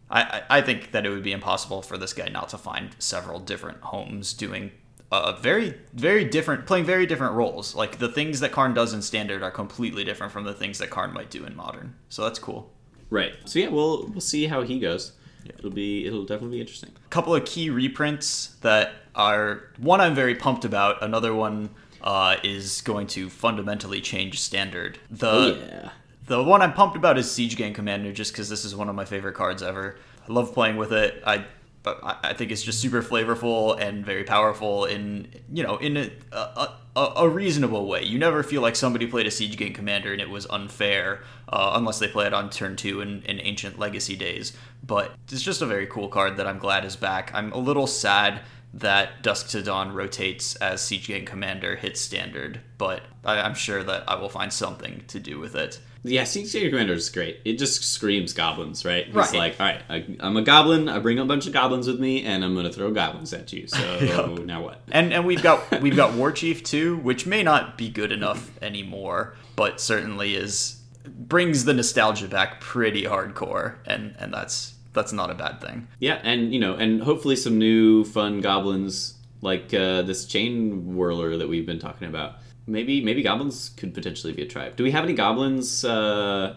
[0.09, 2.95] I, I I think that it would be impossible for this guy not to find
[2.99, 4.71] several different homes doing
[5.11, 7.75] uh, very very different, playing very different roles.
[7.75, 10.89] Like the things that Karn does in Standard are completely different from the things that
[10.89, 11.95] Karn might do in Modern.
[12.09, 12.71] So that's cool.
[13.09, 13.33] Right.
[13.45, 15.13] So yeah, we'll we'll see how he goes.
[15.43, 15.53] Yeah.
[15.57, 16.91] It'll be it'll definitely be interesting.
[17.05, 21.01] A couple of key reprints that are one I'm very pumped about.
[21.03, 21.69] Another one
[22.01, 24.99] uh, is going to fundamentally change standard.
[25.09, 25.89] The Oh, yeah.
[26.27, 28.95] the one I'm pumped about is Siege Gang Commander, just because this is one of
[28.95, 29.97] my favorite cards ever.
[30.27, 31.21] I love playing with it.
[31.25, 31.45] I
[31.85, 36.73] I think it's just super flavorful and very powerful in you know in a, a,
[36.95, 38.03] a, a reasonable way.
[38.03, 41.71] You never feel like somebody played a Siege Gang Commander and it was unfair, uh,
[41.75, 44.51] unless they play it on turn two in, in ancient Legacy days.
[44.85, 47.31] But it's just a very cool card that I'm glad is back.
[47.33, 48.41] I'm a little sad
[48.73, 53.83] that Dusk to Dawn rotates as Siege Gang Commander hits standard, but I, I'm sure
[53.83, 55.79] that I will find something to do with it.
[56.03, 57.39] Yeah, Siege Gang Commander is great.
[57.43, 59.05] It just screams goblins, right?
[59.07, 59.33] He's Right.
[59.33, 60.87] like, all right, I, I'm a goblin.
[60.87, 63.67] I bring a bunch of goblins with me, and I'm gonna throw goblins at you.
[63.67, 64.81] So now what?
[64.91, 68.51] And and we've got we've got War Chief too, which may not be good enough
[68.61, 75.29] anymore, but certainly is brings the nostalgia back pretty hardcore, and and that's that's not
[75.29, 75.87] a bad thing.
[75.99, 81.37] Yeah, and you know, and hopefully some new fun goblins like uh, this chain whirler
[81.37, 82.35] that we've been talking about.
[82.67, 84.75] Maybe maybe goblins could potentially be a tribe.
[84.75, 86.55] Do we have any goblins uh,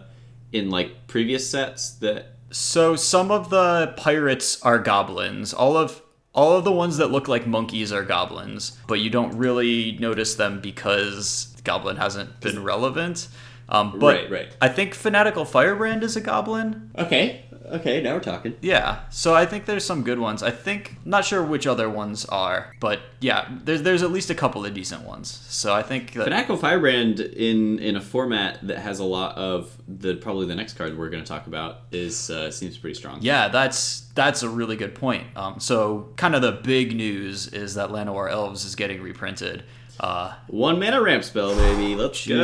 [0.51, 2.37] in like previous sets that?
[2.51, 5.53] So some of the pirates are goblins.
[5.53, 6.01] All of
[6.33, 10.35] all of the ones that look like monkeys are goblins, but you don't really notice
[10.35, 13.27] them because goblin hasn't been relevant.
[13.69, 14.57] Um, but Right, right.
[14.61, 16.91] I think Fanatical Firebrand is a goblin.
[16.97, 18.55] Okay, okay, now we're talking.
[18.61, 20.43] Yeah, so I think there's some good ones.
[20.43, 24.35] I think not sure which other ones are, but yeah, there's there's at least a
[24.35, 25.29] couple of decent ones.
[25.49, 29.75] So I think that Fanatical Firebrand in in a format that has a lot of
[29.87, 33.19] the probably the next card we're going to talk about is uh, seems pretty strong.
[33.21, 35.25] yeah, that's that's a really good point.
[35.35, 39.63] Um, so kind of the big news is that Llanowar Elves is getting reprinted.
[39.99, 41.95] Uh, One mana ramp spell, baby.
[41.95, 42.35] Let's go.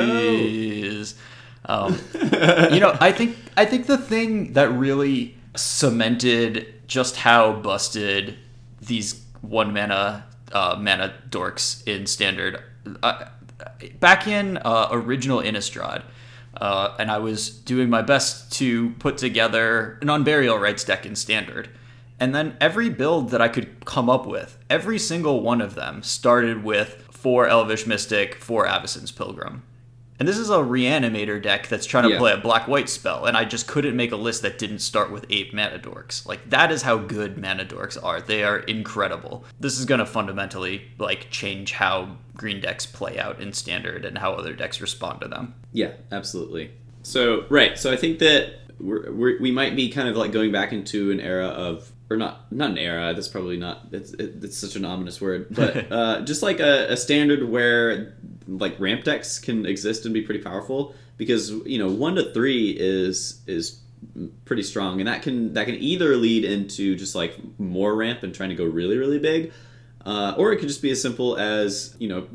[1.66, 1.99] Um,
[2.72, 8.38] you know, I think I think the thing that really cemented just how busted
[8.82, 12.62] these one mana uh, mana dorks in standard.
[13.03, 13.26] Uh,
[13.99, 16.03] back in uh, original Innistrad,
[16.57, 21.16] uh, and I was doing my best to put together an Unburial Rites deck in
[21.16, 21.70] standard.
[22.22, 26.03] And then every build that I could come up with, every single one of them
[26.03, 29.64] started with four Elvish Mystic, four Avacyn's Pilgrim.
[30.20, 32.17] And this is a reanimator deck that's trying to Yeah.
[32.17, 35.11] play a black white spell, and I just couldn't make a list that didn't start
[35.11, 36.26] with eight mana dorks.
[36.28, 38.20] Like that is how good mana dorks are.
[38.20, 39.45] They are incredible.
[39.59, 44.34] This is gonna fundamentally like change how green decks play out in standard and how
[44.34, 45.53] other decks respond to them.
[45.74, 46.72] Yeah, absolutely.
[47.03, 50.51] So right, so I think that we're, we're, we might be kind of like going
[50.51, 53.14] back into an era of, or not not an era.
[53.14, 53.88] That's probably not.
[53.91, 58.16] It's it, it's such an ominous word, but uh, just like a, a standard where
[58.47, 62.72] like ramp decks can exist and be pretty powerful because you know one to three
[62.72, 63.82] is is
[64.45, 68.34] pretty strong and that can that can either lead into just like more ramp and
[68.34, 69.51] trying to go really really big
[70.05, 72.28] uh, or it could just be as simple as you know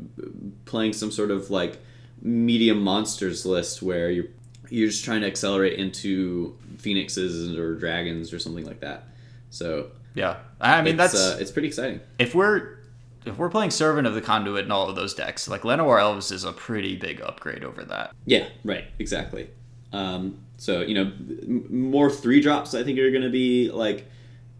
[0.65, 1.79] playing some sort of like
[2.21, 4.27] medium monsters list where you're
[4.69, 9.07] you're just trying to accelerate into phoenixes or dragons or something like that
[9.55, 12.77] so Yeah, I mean it's, that's uh, it's pretty exciting if we're
[13.25, 16.31] if we're playing Servant of the Conduit and all of those decks, like Llanowar Elves
[16.31, 18.13] is a pretty big upgrade over that.
[18.25, 19.49] Yeah, right, exactly.
[19.91, 24.05] Um, so you know, m- more three drops I think are going to be like,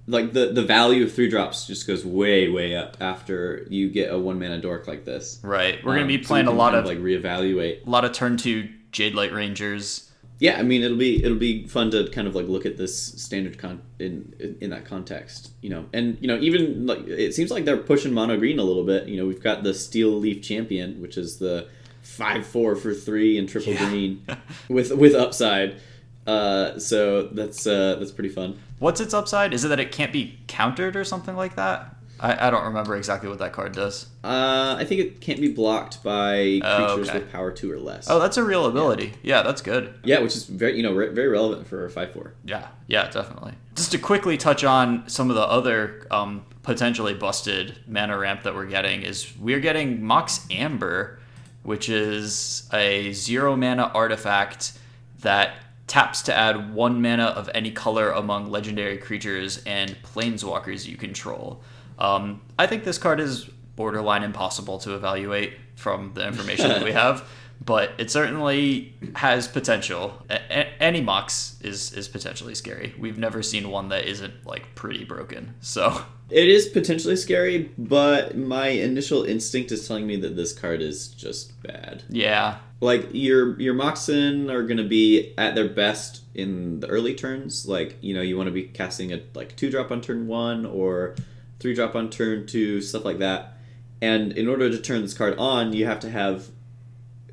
[0.07, 4.11] like the the value of three drops just goes way way up after you get
[4.11, 5.39] a one mana dork like this.
[5.43, 7.85] Right, we're Um, be so playing a lot kind of like reevaluate.
[7.85, 10.09] a lot of turn two Jadelight Rangers.
[10.39, 12.95] Yeah, I mean it'll be it'll be fun to kind of like look at this
[12.97, 17.33] standard con in in, in that context, you know, and you know even like it
[17.33, 19.07] seems like they're pushing mono green a little bit.
[19.07, 21.67] You know, we've got the Steel Leaf Champion, which is the
[22.01, 23.89] five four for three and triple Yeah.
[23.89, 24.25] green
[24.69, 25.79] with with upside.
[26.27, 28.59] Uh, so that's uh, that's pretty fun.
[28.79, 29.53] What's its upside?
[29.53, 31.94] Is it that it can't be countered or something like that?
[32.19, 34.07] I, I don't remember exactly what that card does.
[34.23, 37.19] Uh, I think it can't be blocked by Oh, creatures okay.
[37.19, 38.09] with power two or less.
[38.09, 39.13] Oh, that's a real ability.
[39.21, 39.93] Yeah, that's good.
[40.03, 42.33] yeah, which is very you know very relevant for a five four.
[42.45, 43.53] Yeah, yeah, definitely.
[43.75, 48.55] Just to quickly touch on some of the other um, potentially busted mana ramp that
[48.55, 51.19] we're getting is we're getting Mox Amber,
[51.63, 54.73] which is a zero mana artifact
[55.19, 55.55] that
[55.87, 61.61] taps to add one mana of any color among legendary creatures and planeswalkers you control.
[61.97, 66.91] Um, I think this card is borderline impossible to evaluate from the information that we
[67.03, 67.27] have,
[67.63, 70.21] but it certainly has potential.
[70.29, 72.93] A- any Mox is is potentially scary.
[72.97, 75.55] We've never seen one that isn't like pretty broken.
[75.61, 80.81] So It is potentially scary, but my initial instinct is telling me that this card
[80.81, 82.03] is just bad.
[82.09, 87.67] yeah, Like your your Moxen are gonna be at their best in the early turns.
[87.67, 90.65] Like you know you want to be casting a like two drop on turn one
[90.65, 91.15] or
[91.59, 93.53] three drop on turn two, stuff like that.
[94.01, 96.49] And in order to turn this card on, you have to have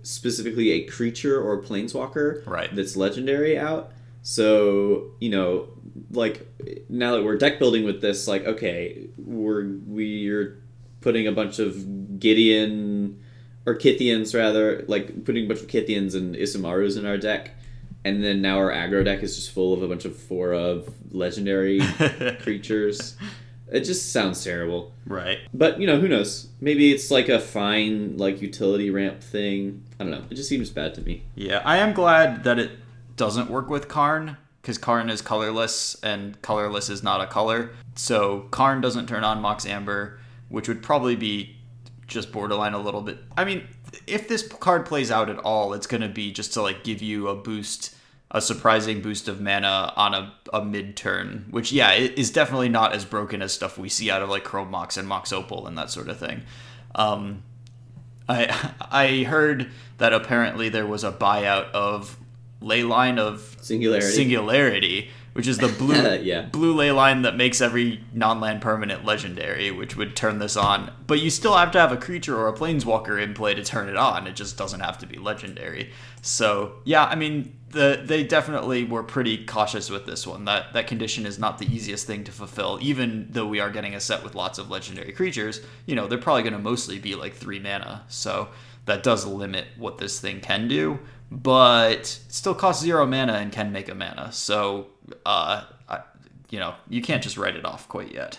[0.02, 2.74] specifically a creature or a planeswalker Right.
[2.74, 3.92] that's legendary out.
[4.22, 5.68] So you know,
[6.10, 6.46] like
[6.88, 10.58] now that we're deck building with this, like okay, we're we're
[11.00, 13.20] putting a bunch of Gideon
[13.66, 17.50] or Kytheons rather, like putting a bunch of Kytheons and Isamarus in our deck,
[18.04, 20.88] and then now our aggro deck is just full of a bunch of four of
[21.12, 21.80] legendary
[22.42, 23.16] creatures.
[23.72, 24.92] It just sounds terrible.
[25.06, 25.38] right.
[25.54, 26.48] But you know, who knows?
[26.60, 29.82] Maybe it's like a fine like utility ramp thing.
[29.98, 30.24] I don't know.
[30.30, 31.22] It just seems bad to me.
[31.34, 32.72] Yeah, I am glad that it
[33.16, 37.70] doesn't work with Karn because Karn is colorless and colorless is not a color.
[37.94, 41.56] So Karn doesn't turn on Mox Amber, which would probably be
[42.06, 43.18] just borderline a little bit.
[43.36, 43.66] I mean,
[44.06, 47.02] if this card plays out at all, it's going to be just to like give
[47.02, 47.94] you a boost,
[48.32, 52.94] a surprising boost of mana on a, a mid turn, which yeah, is definitely not
[52.94, 55.76] as broken as stuff we see out of like Chrome Mox and Mox Opal and
[55.76, 56.42] that sort of thing.
[56.94, 57.42] Um,
[58.28, 62.16] I I heard that apparently there was a buyout of
[62.62, 64.08] Leyline of Singularity.
[64.08, 66.42] singularity, which is the blue Yeah.
[66.42, 70.92] blue ley line that makes every non-land permanent legendary, which would turn this on.
[71.06, 73.88] But you still have to have a creature or a planeswalker in play to turn
[73.88, 74.26] it on.
[74.26, 75.90] It just doesn't have to be legendary.
[76.20, 80.44] So yeah, I mean the they definitely were pretty cautious with this one.
[80.44, 83.94] That that condition is not the easiest thing to fulfill, even though we are getting
[83.94, 85.60] a set with lots of legendary creatures.
[85.86, 88.04] You know, they're probably going to mostly be like three mana.
[88.08, 88.48] So
[88.84, 90.98] that does limit what this thing can do,
[91.32, 94.30] but it still costs zero mana and can make a mana.
[94.32, 94.88] So,
[95.24, 96.00] uh, I,
[96.50, 98.38] you know, you can't just write it off quite yet.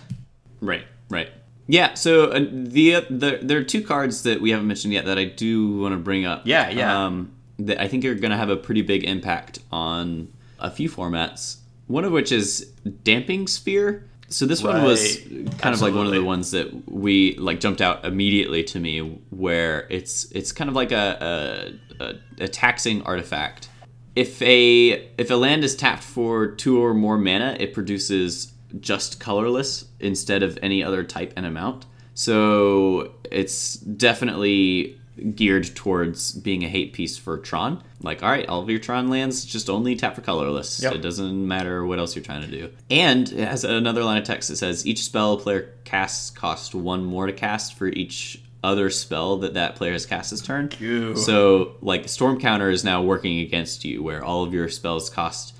[0.61, 1.29] Right, right.
[1.65, 5.17] Yeah, so uh, the, the there are two cards that we haven't mentioned yet that
[5.17, 6.43] I do want to bring up.
[6.45, 7.05] Yeah, yeah.
[7.05, 10.89] Um, that I think are going to have a pretty big impact on a few
[10.89, 11.57] formats.
[11.87, 12.71] One of which is
[13.03, 14.09] Damping Sphere.
[14.33, 15.57] So this one was Right.
[15.59, 18.99] kind of like one of the ones that we like jumped out immediately to me,
[19.29, 23.69] where it's it's kind of like a a, a, a taxing artifact.
[24.15, 29.19] If a if a land is tapped for two or more mana, it produces just
[29.19, 31.85] colorless instead of any other type and amount.
[32.15, 34.99] So it's definitely
[35.35, 37.83] geared towards being a hate piece for Tron.
[38.01, 40.81] Like, all right, all of your Tron lands just only tap for colorless.
[40.81, 40.95] Yep.
[40.95, 42.71] It doesn't matter what else you're trying to do.
[42.89, 46.73] And it has another line of text that says each spell a player casts costs
[46.73, 50.69] one more to cast for each other spell that that player has cast this turn.
[50.79, 51.15] Ew.
[51.15, 55.52] So, like, Storm Counter is now working against you, where all of your spells cost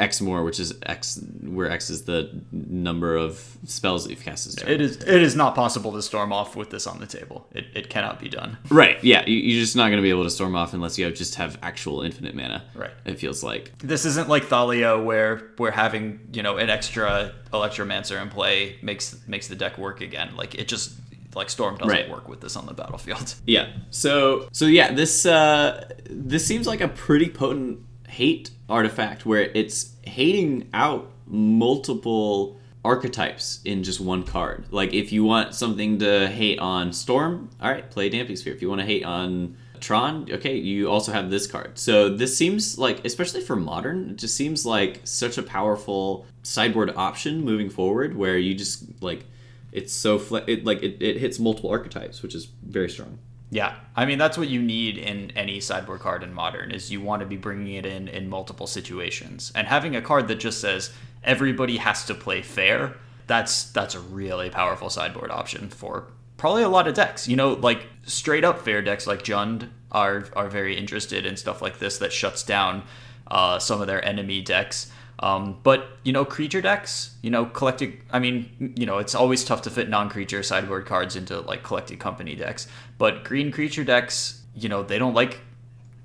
[0.00, 4.46] X more, which is X, where X is the number of spells that you've cast
[4.46, 4.70] this turn.
[4.70, 7.46] It is it is not possible to storm off with this on the table.
[7.52, 8.58] It, it cannot be done.
[8.70, 9.02] Right.
[9.04, 9.24] Yeah.
[9.26, 11.34] You, you're just not going to be able to storm off unless you have, just
[11.36, 12.64] have actual infinite mana.
[12.74, 12.90] Right.
[13.04, 13.76] It feels like.
[13.78, 19.16] This isn't like Thalia where we're having, you know, an extra Electromancer in play makes
[19.26, 20.34] makes the deck work again.
[20.36, 20.94] Like it just
[21.34, 22.08] like Storm doesn't Right.
[22.10, 23.34] work with this on the battlefield.
[23.46, 23.68] Yeah.
[23.90, 27.80] So so yeah, this uh, this seems like a pretty potent
[28.10, 34.64] hate artifact where it's hating out multiple archetypes in just one card.
[34.70, 38.54] Like if you want something to hate on Storm, all right, play Damping Sphere.
[38.54, 41.78] If you want to hate on Tron, okay, you also have this card.
[41.78, 46.92] So this seems like, especially for modern, it just seems like such a powerful sideboard
[46.96, 49.24] option moving forward, where you just like
[49.72, 53.18] it's so fle- it like it, it hits multiple archetypes, which is very strong.
[53.50, 57.00] Yeah, I mean that's what you need in any sideboard card in modern is you
[57.00, 60.60] want to be bringing it in in multiple situations and having a card that just
[60.60, 60.90] says
[61.24, 62.96] everybody has to play fair.
[63.26, 67.26] That's that's a really powerful sideboard option for probably a lot of decks.
[67.26, 71.60] You know, like straight up fair decks like Jund are are very interested in stuff
[71.60, 72.84] like this that shuts down
[73.26, 74.90] uh, some of their enemy decks.
[75.20, 77.98] Um, but you know, creature decks, you know, collected.
[78.10, 81.98] I mean, you know, it's always tough to fit non-creature sideboard cards into like collected
[81.98, 82.66] company decks.
[82.96, 85.40] But green creature decks, you know, they don't like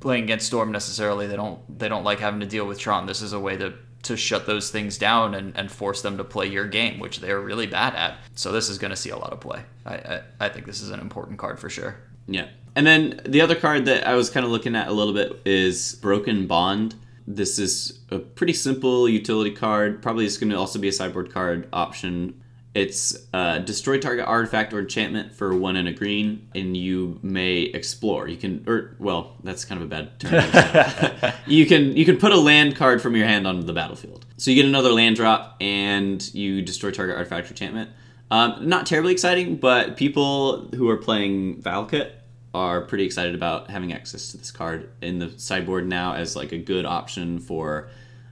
[0.02, 1.28] playing against Storm necessarily.
[1.28, 1.80] They don't.
[1.80, 3.06] They don't like having to deal with Tron.
[3.06, 6.24] This is a way to to shut those things down and, and force them to
[6.24, 8.20] play your game, which they're really bad at.
[8.36, 9.64] So this is going to see a lot of play.
[9.86, 11.98] I, I I think this is an important card for sure.
[12.28, 12.50] Yeah.
[12.76, 15.42] And then the other card that I was kind of looking at a little bit
[15.46, 16.96] is Broken Bond.
[17.28, 20.02] This is a pretty simple utility card.
[20.02, 22.42] Probably is going to also be a sideboard card option.
[22.76, 27.62] It's uh, destroy target artifact or enchantment for one and a green, and you may
[27.62, 28.28] explore.
[28.28, 31.34] You can, or well, that's kind of a bad term.
[31.48, 34.26] you can you can put a land card from your hand onto the battlefield.
[34.36, 37.92] So you get another land drop, and you destroy target artifact or enchantment.
[38.30, 42.12] Um, not terribly exciting, but people who are playing Valakut
[42.56, 46.54] are pretty excited about having access to this card in the sideboard now as like
[46.54, 47.90] a good option for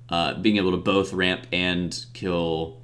[0.10, 2.82] uh, being able to both ramp and kill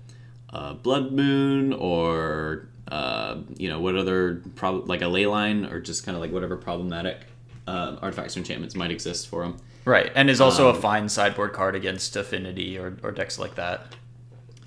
[0.51, 5.79] uh, Blood Moon or uh, you know what other prob- like a ley line or
[5.79, 7.19] just kind of like whatever problematic
[7.67, 9.57] uh, artifacts or enchantments might exist for them.
[9.85, 13.95] Right, and is also a fine sideboard card against Affinity or, or decks like that.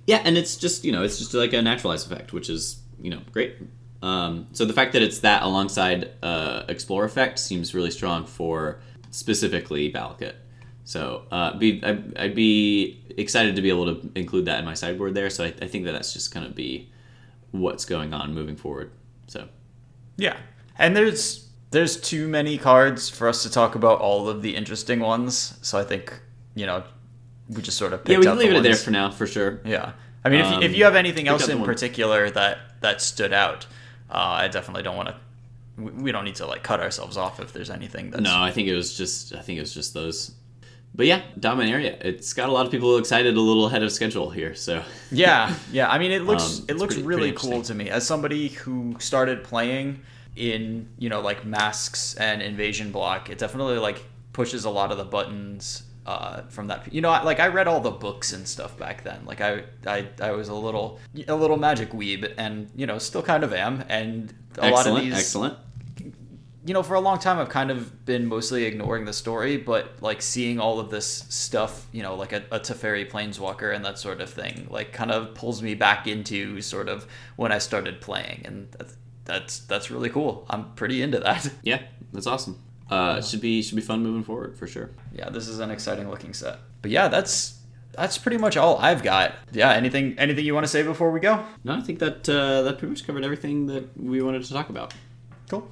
[0.07, 3.11] Yeah, and it's just you know it's just like a naturalized effect, which is you
[3.11, 3.57] know great.
[4.03, 8.81] Um, so the fact that it's that alongside uh, Explore effect seems really strong for
[9.11, 10.35] specifically Valakut.
[10.85, 14.75] So uh, be I'd, I'd be excited to be able to include that in my
[14.75, 15.31] sideboard there.
[15.31, 16.91] So I, I think that that's just gonna be
[17.53, 18.91] what's going on moving forward.
[19.29, 19.49] So
[20.17, 20.37] Yeah,
[20.79, 24.99] and there's there's too many cards for us to talk about all of the interesting
[25.01, 25.57] ones.
[25.63, 26.21] So I think
[26.57, 26.83] you know
[27.49, 29.61] we just sort of picked yeah, we can leave it there for now for sure.
[29.65, 29.93] Yeah,
[30.25, 33.33] I mean, if, you, if Um, you have anything else in particular that that stood
[33.33, 33.67] out,
[34.13, 35.17] uh, I definitely don't want to.
[35.79, 38.69] We don't need to like cut ourselves off if there's anything that's No, I think
[38.69, 40.33] it was just I think it was just those.
[40.95, 41.97] But yeah, Dominaria.
[42.05, 44.55] It's got a lot of people excited, a little ahead of schedule here.
[44.55, 45.91] So Yeah, yeah.
[45.91, 48.49] I mean, it looks Um, it looks pretty- really pretty cool to me as somebody
[48.49, 50.03] who started playing
[50.37, 53.31] in you know like Masques and invasion block.
[53.31, 54.05] It definitely like
[54.35, 56.93] pushes a lot of the buttons uh, from that.
[56.93, 59.25] You know, I- like I read all the books and stuff back then.
[59.25, 60.99] Like I I, I was a little
[61.29, 63.85] a little magic weeb, and you know still kind of am.
[63.89, 65.59] And a lot of excellent, these excellent.
[66.65, 70.01] you know, for a long time, I've kind of been mostly ignoring the story, but
[70.01, 73.99] like seeing all of this stuff, you know, like a, a Teferi Planeswalker and that
[73.99, 77.07] sort of thing, like kind of pulls me back into sort of
[77.37, 80.47] when I started playing, and that's that's that's really cool.
[80.51, 81.49] I'm pretty into that.
[81.63, 82.59] Yeah, that's awesome.
[82.91, 84.91] Uh, it should be should be fun moving forward for sure.
[85.13, 86.59] Yeah, this is an exciting looking set.
[86.83, 87.59] But yeah, that's
[87.93, 89.35] that's pretty much all I've got.
[89.53, 91.45] Yeah, anything anything you want to say before we go?
[91.65, 94.69] No, I think that uh, that pretty much covered everything that we wanted to talk
[94.69, 94.95] about.
[95.49, 95.69] Cool.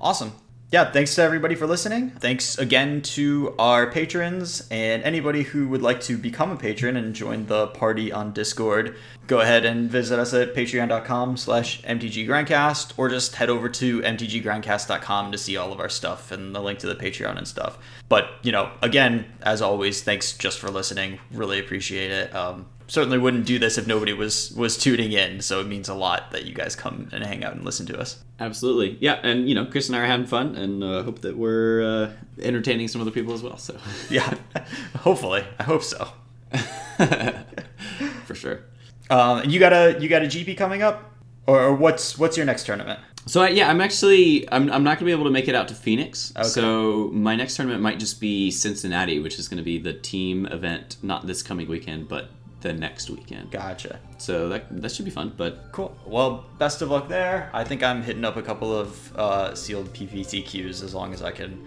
[0.00, 0.32] Awesome.
[0.72, 2.10] Yeah, thanks to everybody for listening.
[2.10, 7.12] Thanks again to our patrons and anybody who would like to become a patron and
[7.12, 8.94] join the party on Discord.
[9.26, 15.32] Go ahead and visit us at patreon.com slash mtggrandcast or just head over to mtggrandcast.com
[15.32, 17.76] to see all of our stuff and the link to the Patreon and stuff.
[18.08, 21.18] But, you know, again, as always, thanks just for listening.
[21.32, 22.32] Really appreciate it.
[22.32, 25.40] Um, certainly wouldn't do this if nobody was was tuning in.
[25.40, 27.98] So it means a lot that you guys come and hang out and listen to
[27.98, 28.22] us.
[28.38, 31.36] Absolutely, yeah, and you know, Chris and I are having fun, and uh, hope that
[31.36, 32.10] we're uh,
[32.42, 33.56] entertaining some other people as well.
[33.56, 33.78] So
[34.10, 34.34] yeah,
[34.98, 36.08] hopefully, I hope so.
[38.24, 38.60] For sure.
[39.08, 41.12] Um, you got a you got a GP coming up,
[41.46, 42.98] or, or what's what's your next tournament?
[43.26, 45.68] So I, yeah, I'm actually I'm, I'm not gonna be able to make it out
[45.68, 46.32] to Phoenix.
[46.36, 46.48] Okay.
[46.48, 50.96] So my next tournament might just be Cincinnati, which is gonna be the team event,
[51.02, 52.30] not this coming weekend, but
[52.60, 53.50] the next weekend.
[53.50, 53.98] Gotcha.
[54.18, 55.32] So that that should be fun.
[55.36, 55.96] But cool.
[56.06, 57.50] Well, best of luck there.
[57.52, 61.30] I think I'm hitting up a couple of uh, sealed queues as long as I
[61.30, 61.66] can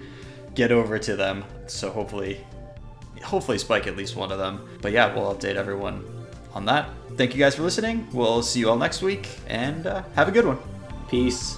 [0.55, 1.43] get over to them.
[1.67, 2.45] So hopefully,
[3.23, 4.67] hopefully spike at least one of them.
[4.81, 6.03] But yeah, we'll update everyone
[6.53, 6.89] on that.
[7.17, 8.07] Thank you guys for listening.
[8.11, 10.59] We'll see you all next week, and uh, have a good one.
[11.09, 11.57] Peace.